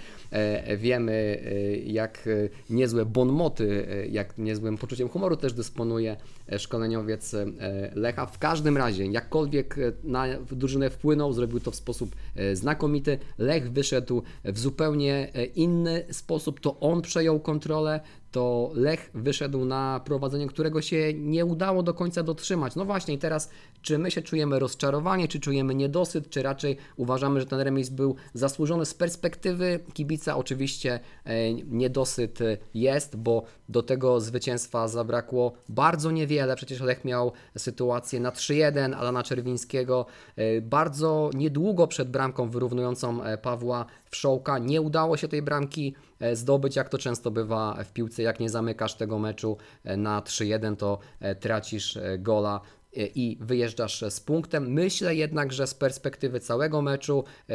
[0.77, 1.43] Wiemy,
[1.85, 2.29] jak
[2.69, 6.17] niezłe bonmoty, jak niezłym poczuciem humoru też dysponuje
[6.57, 7.45] szkoleniowiec e,
[7.95, 8.25] Lecha.
[8.25, 13.19] W każdym razie, jakkolwiek e, na drużynę wpłynął, zrobił to w sposób e, znakomity.
[13.37, 16.59] Lech wyszedł w zupełnie e, inny sposób.
[16.59, 17.99] To on przejął kontrolę,
[18.35, 22.75] to Lech wyszedł na prowadzenie, którego się nie udało do końca dotrzymać.
[22.75, 23.49] No właśnie, i teraz
[23.81, 28.15] czy my się czujemy rozczarowani, czy czujemy niedosyt, czy raczej uważamy, że ten remis był
[28.33, 30.37] zasłużony z perspektywy kibica?
[30.37, 36.34] Oczywiście e, niedosyt e, jest, bo do tego zwycięstwa zabrakło bardzo niewiele.
[36.55, 43.37] Przecież Lech miał sytuację na 3-1 Alana Czerwińskiego e, bardzo niedługo przed bramką wyrównującą e,
[43.37, 44.57] Pawła Wszołka.
[44.57, 48.23] Nie udało się tej bramki e, zdobyć, jak to często bywa w piłce.
[48.23, 49.57] Jak nie zamykasz tego meczu
[49.97, 50.99] na 3-1, to
[51.39, 52.61] tracisz gola
[52.95, 54.71] i wyjeżdżasz z punktem.
[54.71, 57.53] Myślę jednak, że z perspektywy całego meczu, e,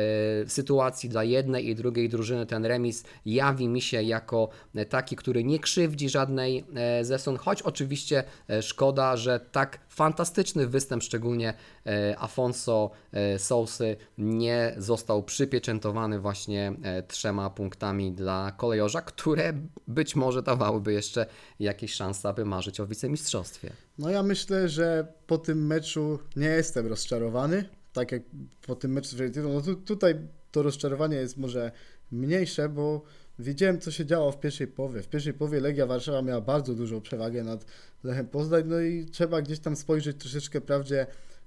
[0.49, 5.45] sytuacji dla jednej i drugiej drużyny, ten remis jawi mi się jako e, taki, który
[5.45, 6.65] nie krzywdzi żadnej
[7.03, 8.25] ze stron, choć oczywiście
[8.61, 11.55] szkoda, że tak fantastyczny występ, szczególnie
[11.87, 19.53] e, Afonso e, Sousy, nie został przypieczętowany właśnie e, trzema punktami dla kolejorza, które
[19.89, 21.27] być może dawałyby jeszcze
[21.61, 23.73] jakieś szanse, aby marzyć o wicemistrzostwie.
[23.99, 28.23] No ja myślę, że po tym meczu nie jestem rozczarowany, tak jak
[28.67, 29.37] po tym meczu z.
[29.37, 30.15] No tu, tutaj
[30.51, 31.73] to rozczarowanie jest może
[32.13, 33.03] mniejsze, bo
[33.41, 35.03] widziałem co się działo w pierwszej połowie.
[35.03, 37.65] W pierwszej połowie Legia Warszawa miała bardzo dużą przewagę nad
[38.05, 41.07] Lechem Poznań, no i trzeba gdzieś tam spojrzeć troszeczkę prawdzie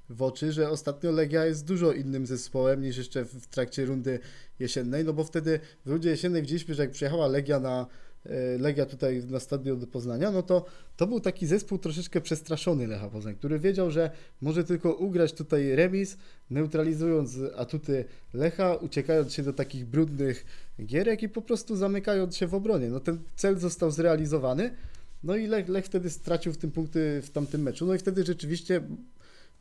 [0.10, 4.20] w oczy, że ostatnio Legia jest dużo innym zespołem niż jeszcze w, trakcie rundy
[4.60, 7.88] jesiennej, no bo wtedy w rundzie jesiennej widzieliśmy, że jak przyjechała Legia na
[8.60, 10.66] Legia tutaj na stadion do Poznania, no to
[10.98, 15.76] to był taki zespół troszeczkę przestraszony Lecha Poznań, który wiedział, że może tylko ugrać tutaj
[15.76, 16.18] remis,
[16.50, 20.46] neutralizując atuty Lecha, uciekając się do takich brudnych
[20.86, 22.90] gierek i po prostu zamykając się w obronie.
[22.90, 24.72] No ten cel został zrealizowany,
[25.24, 28.24] no i Lech, Lech wtedy stracił w tym punkty w tamtym meczu, no i wtedy
[28.24, 28.82] rzeczywiście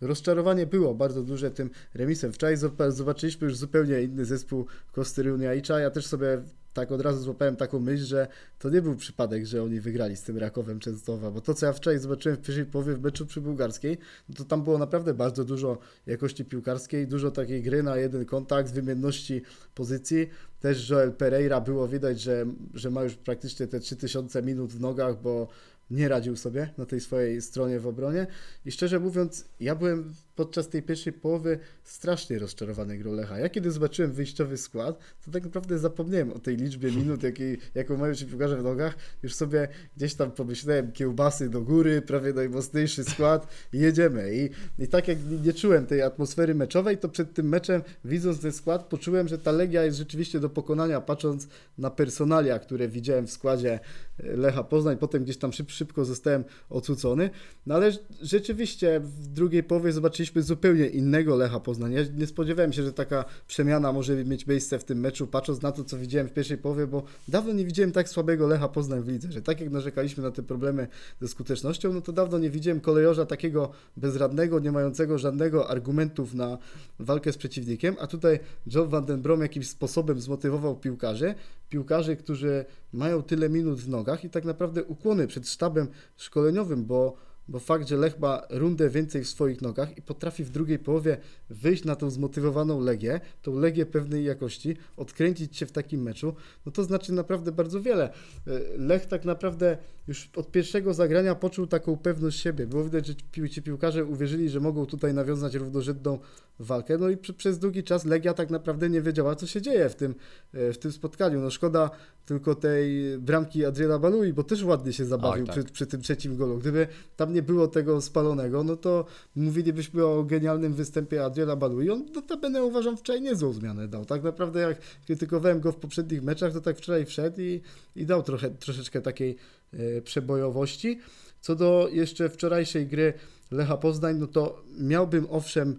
[0.01, 2.33] rozczarowanie było bardzo duże tym remisem.
[2.33, 6.43] Wczoraj zob- zobaczyliśmy już zupełnie inny zespół Kostyrunia i Ja też sobie
[6.75, 10.23] tak od razu złapałem taką myśl, że to nie był przypadek, że oni wygrali z
[10.23, 13.41] tym Rakowem Częstochowa, bo to co ja wczoraj zobaczyłem w pierwszej połowie w meczu przy
[13.41, 18.25] Bułgarskiej, no to tam było naprawdę bardzo dużo jakości piłkarskiej, dużo takiej gry na jeden
[18.25, 19.43] kontakt, wymienności
[19.75, 20.29] pozycji.
[20.61, 25.23] Też Joel Pereira było widać, że, że ma już praktycznie te 3000 minut w nogach,
[25.23, 25.49] bo
[25.91, 28.27] nie radził sobie na tej swojej stronie w obronie.
[28.67, 33.39] I szczerze mówiąc, ja byłem podczas tej pierwszej połowy strasznie rozczarowany grą Lecha.
[33.39, 37.97] Ja kiedy zobaczyłem wyjściowy skład, to tak naprawdę zapomniałem o tej liczbie minut, jakiej, jaką
[37.97, 38.97] mają ci piłkarze w nogach.
[39.23, 44.35] Już sobie gdzieś tam pomyślałem, kiełbasy do góry, prawie najmocniejszy skład i jedziemy.
[44.37, 48.53] I, I tak jak nie, czułem tej atmosfery meczowej, to przed tym meczem, widząc ten
[48.53, 53.31] skład, poczułem, że ta Legia jest rzeczywiście do pokonania, patrząc na personalia, które widziałem w
[53.31, 53.81] składzie
[54.19, 54.97] Lecha Poznań.
[54.97, 57.31] Potem gdzieś tam szyb, szybko zostałem odrzucony.
[57.67, 57.93] No ale
[58.23, 61.93] rzeczywiście w drugiej połowie zobaczyliśmy zobaczyliśmy zupełnie innego Lecha Poznań.
[61.93, 65.73] Ja nie spodziewałem się, że taka przemiana może mieć miejsce w tym meczu, patrząc na
[65.73, 69.09] to, co widziałem w pierwszej połowie, bo dawno nie widziałem tak słabego Lecha Poznań w
[69.09, 70.89] lidze, że tak jak narzekaliśmy na te problemy
[71.21, 76.59] ze skutecznością, no to dawno nie widziałem kolejorza takiego bezradnego, nie mającego żadnego argumentów na
[76.99, 81.35] walkę z przeciwnikiem, a tutaj John van den Brom jakimś sposobem zmotywował piłkarzy,
[81.69, 87.17] piłkarzy, którzy mają tyle minut w nogach i tak naprawdę ukłony przed sztabem szkoleniowym, bo
[87.53, 91.17] bo fakt, że Lech ma rundę więcej w swoich nogach i potrafi w drugiej połowie
[91.51, 96.35] wyjść na tą zmotywowaną Legię, tą Legię pewnej jakości, odkręcić się w takim meczu,
[96.67, 98.13] no to znaczy naprawdę bardzo wiele.
[98.47, 102.67] E, Lech tak naprawdę już od pierwszego zagrania poczuł taką pewność siebie.
[102.67, 103.15] Było widać, że
[103.49, 106.19] ci piłkarze uwierzyli, że mogą tutaj nawiązać równorzędną
[106.65, 109.95] walkę, no i przez długi czas Legia tak naprawdę nie wiedziała, co się dzieje w
[109.95, 110.15] tym,
[110.53, 111.41] e, w tym spotkaniu.
[111.41, 111.91] No szkoda
[112.27, 115.55] tylko tej bramki Adriana Balui, bo też ładnie się zabawił Oj, tak.
[115.55, 116.59] przy, przy tym trzecim golu.
[116.59, 119.05] Gdyby tam nie było tego spalonego, no to
[119.37, 121.91] mówilibyśmy o genialnym występie Adriana Balui.
[121.91, 124.05] On notabene uważam wczoraj niezłą zmianę dał.
[124.05, 127.61] Tak naprawdę jak krytykowałem go w poprzednich meczach, to tak wczoraj wszedł i,
[127.97, 129.37] i dał trochę, troszeczkę takiej
[129.73, 130.99] e, przebojowości.
[131.41, 133.13] Co do jeszcze wczorajszej gry
[133.51, 135.79] Lecha Poznań, no to miałbym owszem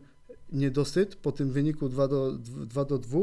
[0.53, 3.19] niedosyt po tym wyniku 2 do, 2 do 2,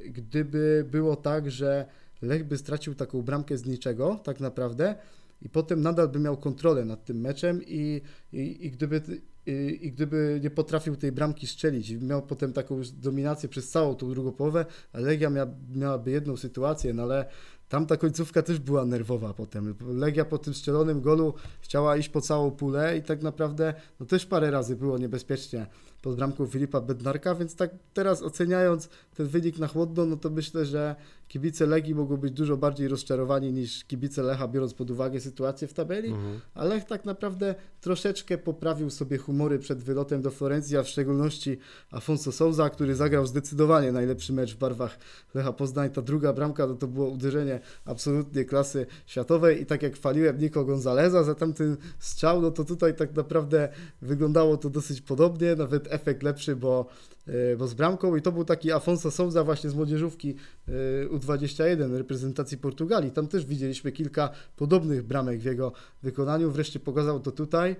[0.00, 1.86] gdyby było tak, że
[2.22, 4.94] Lech by stracił taką bramkę z niczego, tak naprawdę,
[5.42, 8.00] i potem nadal by miał kontrolę nad tym meczem i,
[8.32, 9.02] i, i gdyby
[9.46, 13.94] i, i gdyby nie potrafił tej bramki strzelić miał potem taką już dominację przez całą
[13.94, 17.26] tą drugą połowę, a Legia mia, miałaby jedną sytuację, no ale
[17.68, 19.74] tam ta końcówka też była nerwowa potem.
[19.80, 24.26] Legia po tym strzelonym golu chciała iść po całą pulę i tak naprawdę no też
[24.26, 25.66] parę razy było niebezpiecznie
[26.02, 30.66] pod bramką Filipa Bednarka, więc tak teraz oceniając ten wynik na chłodno, no to myślę,
[30.66, 30.96] że
[31.28, 35.74] kibice Legii mogą być dużo bardziej rozczarowani niż kibice Lecha, biorąc pod uwagę sytuację w
[35.74, 36.40] tabeli, Mhm.
[36.54, 41.58] a Lech tak naprawdę troszeczkę poprawił sobie humory przed wylotem do Florencji, a w szczególności
[41.90, 44.98] Afonso Souza, który zagrał zdecydowanie najlepszy mecz w barwach
[45.34, 45.90] Lecha Poznań.
[45.90, 50.64] Ta druga bramka no to było uderzenie absolutnie klasy światowej i tak jak chwaliłem Nico
[50.64, 53.68] Gonzaleza za tamten strzał, no to tutaj tak naprawdę
[54.02, 56.86] wyglądało to dosyć podobnie, nawet efekt lepszy, bo,
[57.26, 60.34] e, bo z bramką i to był taki Afonso Souza właśnie z młodzieżówki
[60.68, 60.72] e,
[61.08, 63.10] U21 reprezentacji Portugalii.
[63.10, 66.50] Tam też widzieliśmy kilka podobnych bramek w jego wykonaniu.
[66.50, 67.76] Wreszcie pokazał to tutaj,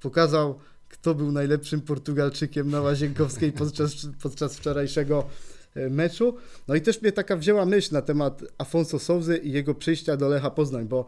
[0.00, 5.26] pokazał kto był najlepszym Portugalczykiem na Łazienkowskiej podczas, podczas wczorajszego
[5.74, 6.36] e, meczu.
[6.68, 10.28] No i też mnie taka wzięła myśl na temat Afonso Souzy i jego przyjścia do
[10.28, 11.06] Lecha Poznań, bo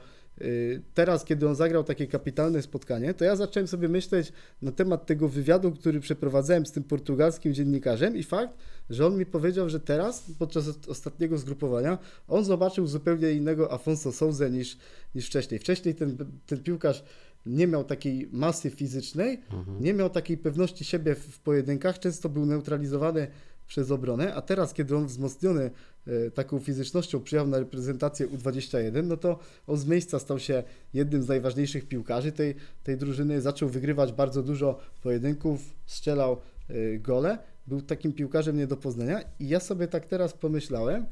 [0.94, 5.28] teraz, kiedy on zagrał takie kapitalne spotkanie, to ja zacząłem sobie myśleć na temat tego
[5.28, 8.54] wywiadu, który przeprowadzałem z tym portugalskim dziennikarzem i fakt,
[8.90, 11.98] że on mi powiedział, że teraz, podczas os- ostatniego zgrupowania,
[12.28, 14.78] on zobaczył zupełnie innego Afonso Souzę niż,
[15.14, 15.60] niż wcześniej.
[15.60, 17.04] Wcześniej ten, ten piłkarz
[17.46, 19.40] nie miał takiej masy fizycznej,
[19.80, 23.26] nie miał takiej pewności siebie w pojedynkach, często był neutralizowany
[23.68, 25.70] przez obronę, a teraz, kiedy on wzmocniony
[26.06, 30.62] e, taką fizycznością przyjechał na reprezentację U21, no to on z miejsca stał się
[30.94, 32.54] jednym z najważniejszych piłkarzy tej,
[32.84, 36.36] tej drużyny, zaczął wygrywać bardzo dużo pojedynków, strzelał
[36.68, 39.20] e, gole, był takim piłkarzem nie do poznania.
[39.40, 41.06] I ja sobie tak teraz pomyślałem,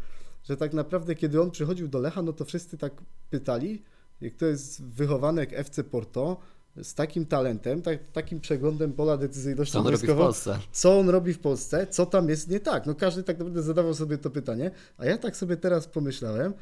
[0.44, 2.92] że tak naprawdę kiedy on przychodził do Lecha, no to wszyscy tak
[3.30, 3.82] pytali,
[4.20, 6.40] jak to jest wychowanek FC Porto,
[6.82, 10.58] z takim talentem, tak, takim przeglądem pola decyzyjności Co on robi w Polsce?
[10.72, 12.86] co on robi w Polsce, co tam jest nie tak.
[12.86, 16.54] No każdy tak naprawdę zadawał sobie to pytanie, a ja tak sobie teraz pomyślałem,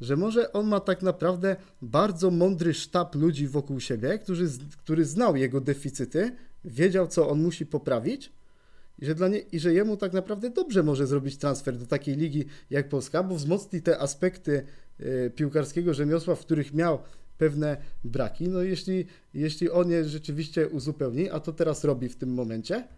[0.00, 4.48] że może on ma tak naprawdę bardzo mądry sztab ludzi wokół siebie, którzy,
[4.82, 8.32] który znał jego deficyty, wiedział, co on musi poprawić
[8.98, 12.16] i że, dla nie, i że jemu tak naprawdę dobrze może zrobić transfer do takiej
[12.16, 14.66] ligi jak Polska, bo wzmocni te aspekty
[15.00, 16.98] y, piłkarskiego rzemiosła, w których miał
[17.44, 18.48] pewne braki.
[18.48, 22.88] No jeśli, jeśli on je rzeczywiście uzupełni, a to teraz robi w tym momencie,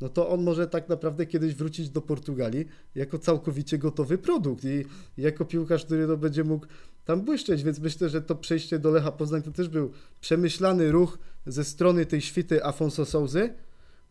[0.00, 4.84] no to on może tak naprawdę kiedyś wrócić do Portugalii jako całkowicie gotowy produkt i
[5.16, 6.66] jako piłkarz, który no będzie mógł
[7.04, 9.90] tam błyszczeć, więc myślę, że to przejście do Lecha Poznań to też był
[10.20, 13.54] przemyślany ruch ze strony tej świty Afonso Souzy,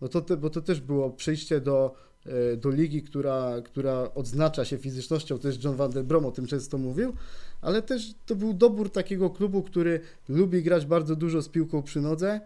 [0.01, 1.95] no to bo to też było przejście do,
[2.57, 6.77] do ligi, która, która odznacza się fizycznością, też John Van der Brom o tym często
[6.77, 7.13] mówił,
[7.61, 12.01] ale też to był dobór takiego klubu, który lubi grać bardzo dużo z piłką przy
[12.01, 12.41] nodze,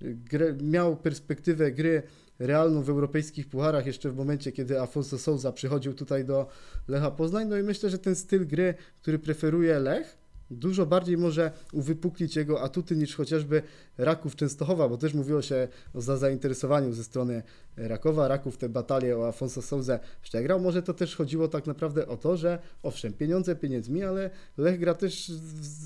[0.00, 2.02] grę, miał perspektywę gry
[2.38, 6.46] realną w europejskich pucharach jeszcze w momencie, kiedy Afonso Souza przychodził tutaj do
[6.88, 11.50] Lecha Poznań, no i myślę, że ten styl gry, który preferuje Lech, dużo bardziej może
[11.72, 13.62] uwypuklić jego atuty niż chociażby
[13.98, 17.42] Raków Częstochowa, bo też mówiło się o za zainteresowaniu ze strony
[17.76, 18.28] Rakowa.
[18.28, 20.60] Raków tę batalię o Afonso Souza przegrał.
[20.60, 24.94] Może to też chodziło tak naprawdę o to, że owszem, pieniądze pieniędzmi, ale Lech gra
[24.94, 25.32] też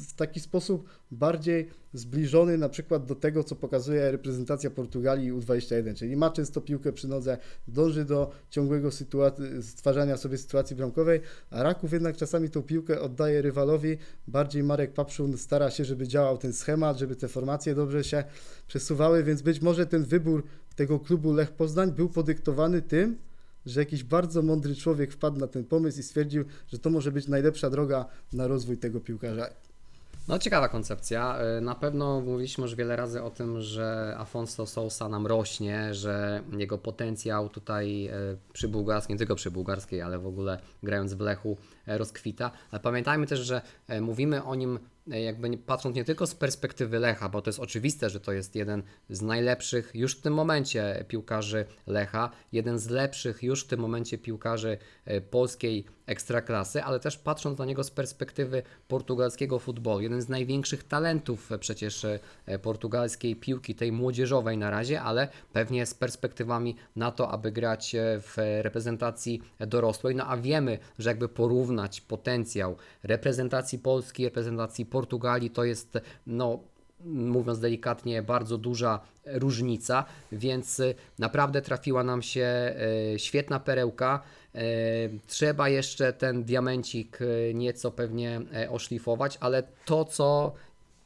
[0.08, 6.16] w taki sposób bardziej zbliżony na przykład do tego, co pokazuje reprezentacja Portugalii U21, czyli
[6.16, 7.38] ma często piłkę przy nodze,
[7.68, 8.90] dąży do ciągłego
[9.62, 13.98] stwarzania sobie sytuacji bramkowej, a Raków jednak czasami tą piłkę oddaje rywalowi.
[14.28, 18.24] Bardziej Marek Papszun stara się, żeby działał ten schemat, żeby te formacje dobrze się
[18.66, 20.44] przesuwały, więc być może ten wybór
[20.76, 23.18] tego klubu Lech Poznań był podyktowany tym,
[23.66, 27.28] że jakiś bardzo mądry człowiek wpadł na ten pomysł i stwierdził, że to może być
[27.28, 29.46] najlepsza droga na rozwój tego piłkarza.
[30.28, 31.38] No ciekawa koncepcja.
[31.58, 36.42] Y, Na pewno mówiliśmy już wiele razy o tym, że Afonso Sousa nam rośnie, że
[36.58, 38.12] jego potencjał tutaj y,
[38.52, 41.56] przy bułgarskiej, nie tylko przy bułgarskiej, ale w ogóle grając w Lechu
[41.86, 42.50] rozkwita.
[42.70, 44.78] Ale pamiętajmy też, że e, mówimy o nim
[45.10, 48.54] e, jakby patrząc nie tylko z perspektywy Lecha, bo to jest oczywiste, że to jest
[48.54, 53.80] jeden z najlepszych już w tym momencie piłkarzy Lecha, jeden z lepszych już w tym
[53.80, 60.22] momencie piłkarzy e, polskiej ekstraklasy, ale też patrząc na niego z perspektywy portugalskiego futbolu, jeden
[60.22, 62.18] z największych talentów e, przecież e,
[62.58, 68.20] portugalskiej piłki, tej młodzieżowej na razie, ale pewnie z perspektywami na to, aby grać e,
[68.20, 70.14] w reprezentacji dorosłej.
[70.14, 76.58] No a wiemy, że jakby porównać potencjał reprezentacji Polski, reprezentacji Portugalii, to jest no
[77.04, 82.74] mówiąc delikatnie, bardzo duża różnica, więc y, naprawdę trafiła nam się
[83.14, 84.22] y, świetna perełka.
[84.54, 84.58] Y,
[85.26, 87.18] Trzeba jeszcze ten diamencik
[87.54, 90.54] nieco pewnie e, oszlifować, ale to, co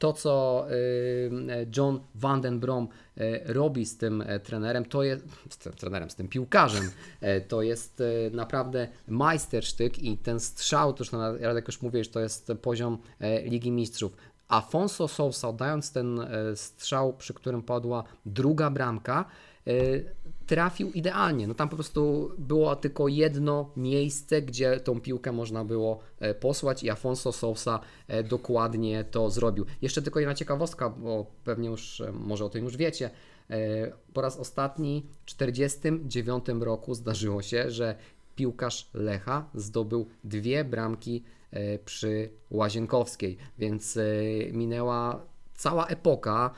[0.01, 2.87] to, co y, John Van den Brom
[3.17, 6.91] y, robi z tym e, trenerem, to jest, z tym trenerem, z tym piłkarzem,
[7.21, 12.19] e, to jest e, naprawdę majstersztyk i ten strzał, to już Radek już mówiłeś, to
[12.19, 12.97] jest poziom
[13.43, 14.15] Ligi Mistrzów.
[14.47, 16.19] Afonso Sousa, oddając ten
[16.55, 19.25] strzał, przy którym padła druga bramka,
[20.51, 21.47] trafił idealnie.
[21.47, 26.83] No tam po prostu było tylko jedno miejsce, gdzie tą piłkę można było e, posłać
[26.83, 29.65] i Afonso Sousa e, dokładnie to zrobił.
[29.81, 33.09] Jeszcze tylko jedna ciekawostka, bo pewnie już, e, może o tym już wiecie.
[34.13, 37.95] Po raz ostatni w 49 roku zdarzyło się, że
[38.35, 41.23] piłkarz Lecha zdobył dwie bramki
[41.85, 43.99] przy Łazienkowskiej, więc
[44.51, 46.51] minęła cała epoka,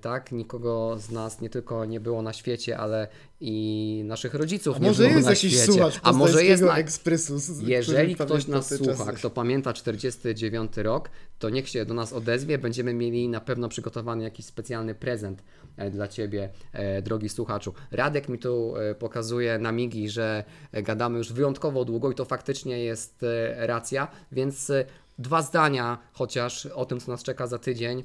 [0.00, 0.32] tak?
[0.32, 3.08] Nikogo z nas nie tylko nie było na świecie, ale
[3.40, 5.72] i naszych rodziców A nie może było jest na jakiś świecie.
[5.72, 6.76] słuchacz A może jest na...
[6.78, 12.58] ekspresu, Jeżeli ktoś nas słucha, kto pamięta 49 rok, to niech się do nas odezwie.
[12.58, 15.42] Będziemy mieli na pewno przygotowany jakiś specjalny prezent
[15.76, 17.74] e, dla Ciebie, e, drogi słuchaczu.
[17.90, 22.24] Radek mi tu e, pokazuje na migi, że e, gadamy już wyjątkowo długo i to
[22.24, 24.84] faktycznie jest e, racja, więc e,
[25.18, 28.04] dwa zdania chociaż o tym, co nas czeka za tydzień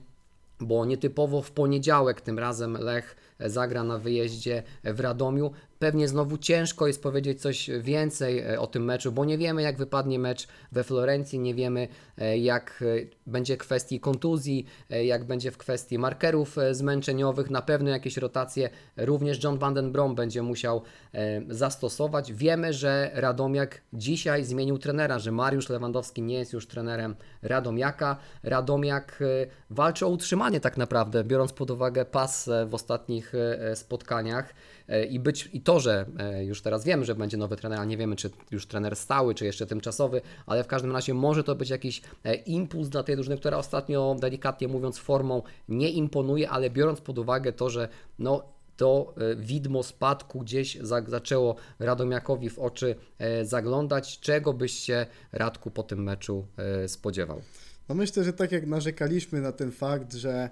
[0.60, 5.52] bo nietypowo w poniedziałek tym razem Lech zagra na wyjeździe w Radomiu.
[5.80, 9.78] Pewnie znowu ciężko jest powiedzieć coś więcej e, o tym meczu, bo nie wiemy jak
[9.78, 11.88] wypadnie mecz we Florencji, nie wiemy
[12.18, 17.50] e, jak e, będzie w kwestii kontuzji, e, jak będzie w kwestii markerów e, zmęczeniowych,
[17.50, 20.82] na pewno jakieś rotacje również John van Brom będzie musiał
[21.14, 22.34] e, zastosować.
[22.34, 28.18] Wiemy, że Radomiak dzisiaj zmienił trenera, że Mariusz Lewandowski nie jest już trenerem Radomiaka.
[28.44, 29.26] Radomiak e,
[29.70, 34.54] walczy o utrzymanie tak naprawdę, biorąc pod uwagę pas e, w ostatnich e, spotkaniach
[34.88, 37.86] e, i być i to, że e, już teraz wiemy, że będzie nowy trener, a
[37.86, 41.56] nie wiemy czy już trener stały, czy jeszcze tymczasowy, ale w każdym razie może to
[41.56, 46.70] być jakiś e, impuls dla tej drużyny, która ostatnio delikatnie mówiąc formą nie imponuje, ale
[46.70, 47.88] biorąc pod uwagę to, że
[48.20, 54.20] no to e, widmo spadku gdzieś za, zaczęło Radomiakowi w oczy e, zaglądać.
[54.20, 57.42] Czego byś się Radku po tym meczu e, spodziewał?
[57.90, 60.50] No myślę, że tak jak narzekaliśmy na ten fakt, że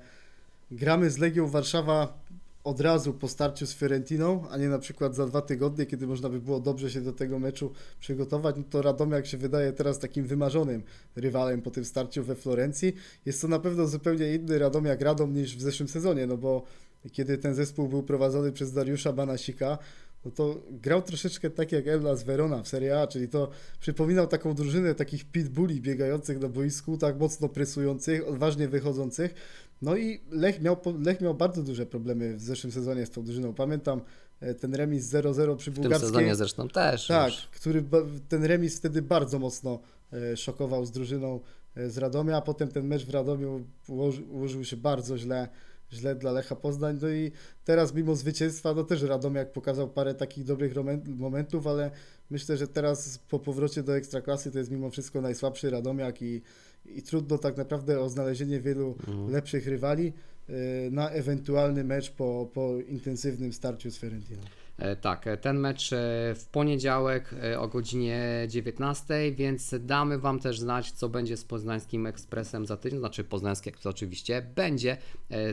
[0.71, 2.23] gramy z Legią Warszawa
[2.63, 6.29] od razu po starciu z Fiorentiną, a nie na przykład za dwa tygodnie, kiedy można
[6.29, 10.25] by było dobrze się do tego meczu przygotować, no to Radomiak się wydaje teraz takim
[10.25, 10.83] wymarzonym
[11.15, 12.95] rywalem po tym starciu we Florencji.
[13.25, 16.63] Jest to na pewno zupełnie inny Radomiak Radom niż w zeszłym sezonie, no bo
[17.11, 19.77] kiedy ten zespół był prowadzony przez Dariusza Banasika,
[20.25, 23.49] no to grał troszeczkę tak jak Hellas Verona w Serie A, czyli to
[23.79, 29.33] przypominał taką drużynę takich pitbulli biegających na boisku, tak mocno presujących, odważnie wychodzących.
[29.81, 33.53] No i Lech miał, Lech miał bardzo duże problemy w zeszłym sezonie z tą drużyną.
[33.53, 34.01] Pamiętam
[34.39, 36.09] e, ten remis 0-0 przy W tym bułgarskiej.
[36.09, 37.07] sezonie zresztą też.
[37.07, 37.47] Tak, już.
[37.47, 37.83] który
[38.29, 39.79] ten remis wtedy bardzo mocno
[40.13, 41.39] e, szokował z drużyną
[41.75, 45.47] e, z Radomia, a potem ten mecz w Radomiu ułoży, ułożył się bardzo źle,
[45.93, 46.97] źle dla Lecha Poznań.
[47.01, 47.31] No i
[47.65, 50.73] teraz mimo zwycięstwa, no też Radomiak pokazał parę takich dobrych
[51.05, 51.91] momentów, ale
[52.29, 56.41] myślę, że teraz po powrocie do Ekstraklasy to jest mimo wszystko najsłabszy Radomiak i,
[56.85, 58.95] i trudno tak naprawdę o znalezienie wielu
[59.29, 60.13] lepszych rywali
[60.49, 60.53] e,
[60.91, 64.41] na ewentualny mecz po, po intensywnym starciu z Fiorentiną.
[64.77, 65.97] E, Tak, e, ten mecz e,
[66.35, 72.65] w poniedziałek o godzinie 19, więc damy Wam też znać, co będzie z Poznańskim Ekspresem
[72.65, 72.99] za tydzień.
[72.99, 74.97] Znaczy, Poznański Ekspres oczywiście będzie,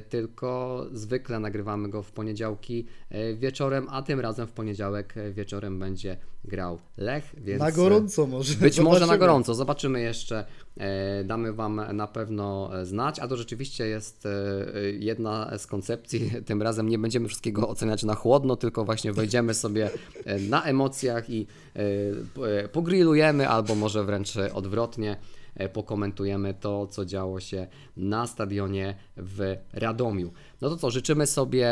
[0.09, 2.87] tylko zwykle nagrywamy go w poniedziałki
[3.37, 7.35] wieczorem, a tym razem w poniedziałek wieczorem będzie grał Lech.
[7.39, 8.55] Więc Na e, gorąco może.
[8.55, 9.19] być może na Zobaczymy.
[9.19, 10.45] gorąco, zobaczymy jeszcze.
[10.77, 14.29] E, Damy Wam na pewno e, znać, a to rzeczywiście jest
[14.99, 16.31] jedna z koncepcji.
[16.47, 19.91] Tym razem nie będziemy wszystkiego oceniać na chłodno, tylko właśnie wejdziemy sobie
[20.49, 21.47] na emocjach i
[22.73, 25.17] pogrillujemy, albo może wręcz odwrotnie
[25.73, 30.33] pokomentujemy to, co działo się na stadionie w Radomiu.
[30.61, 31.69] No to co, życzymy sobie,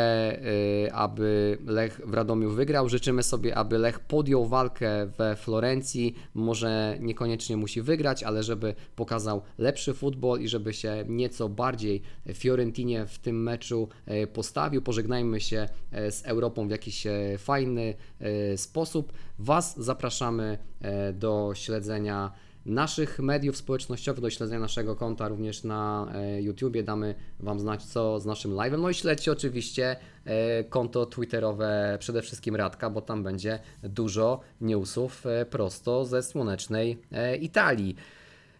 [0.85, 6.97] y, aby Lech w Radomiu wygrał, życzymy sobie, aby Lech podjął walkę we Florencji, może
[6.99, 12.01] niekoniecznie musi wygrać, ale żeby pokazał lepszy futbol i żeby się nieco bardziej
[12.33, 14.81] Fiorentinie w tym meczu e, postawił.
[14.81, 19.13] Pożegnajmy się e, z Europą w jakiś e, fajny e, sposób.
[19.39, 22.31] Was zapraszamy e, do śledzenia
[22.65, 26.83] naszych mediów społecznościowych, do śledzenia naszego konta również na e, YouTubie.
[26.83, 28.79] Damy Wam znać, co z naszym live'em.
[28.79, 29.95] No i śledźcie oczywiście
[30.25, 37.01] e, konto twitterowe, przede wszystkim Radka, bo tam będzie dużo newsów e, prosto ze słonecznej
[37.39, 37.95] Italii.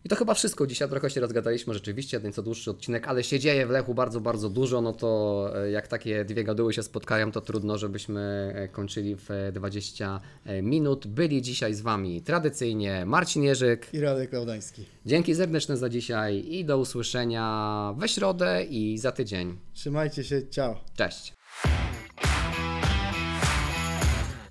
[0.06, 0.68] I to chyba wszystko.
[0.68, 4.50] Dzisiaj trochę się rozgadaliśmy, rzeczywiście, nieco dłuższy odcinek, ale się dzieje w Lechu bardzo, bardzo
[4.50, 4.82] dużo.
[4.82, 9.32] No to e, jak takie dwie gaduły się spotkają, to trudno, żebyśmy e, kończyli w
[9.32, 10.22] e, 20
[10.64, 11.08] minut.
[11.08, 13.94] Byli dzisiaj z Wami tradycyjnie Marcin Jerzyk.
[13.94, 14.86] I Radek Klaudański.
[15.06, 19.58] Dzięki serdeczne za dzisiaj i do usłyszenia we środę i za tydzień.
[19.74, 20.76] Trzymajcie się, ciao.
[20.96, 21.34] Cześć.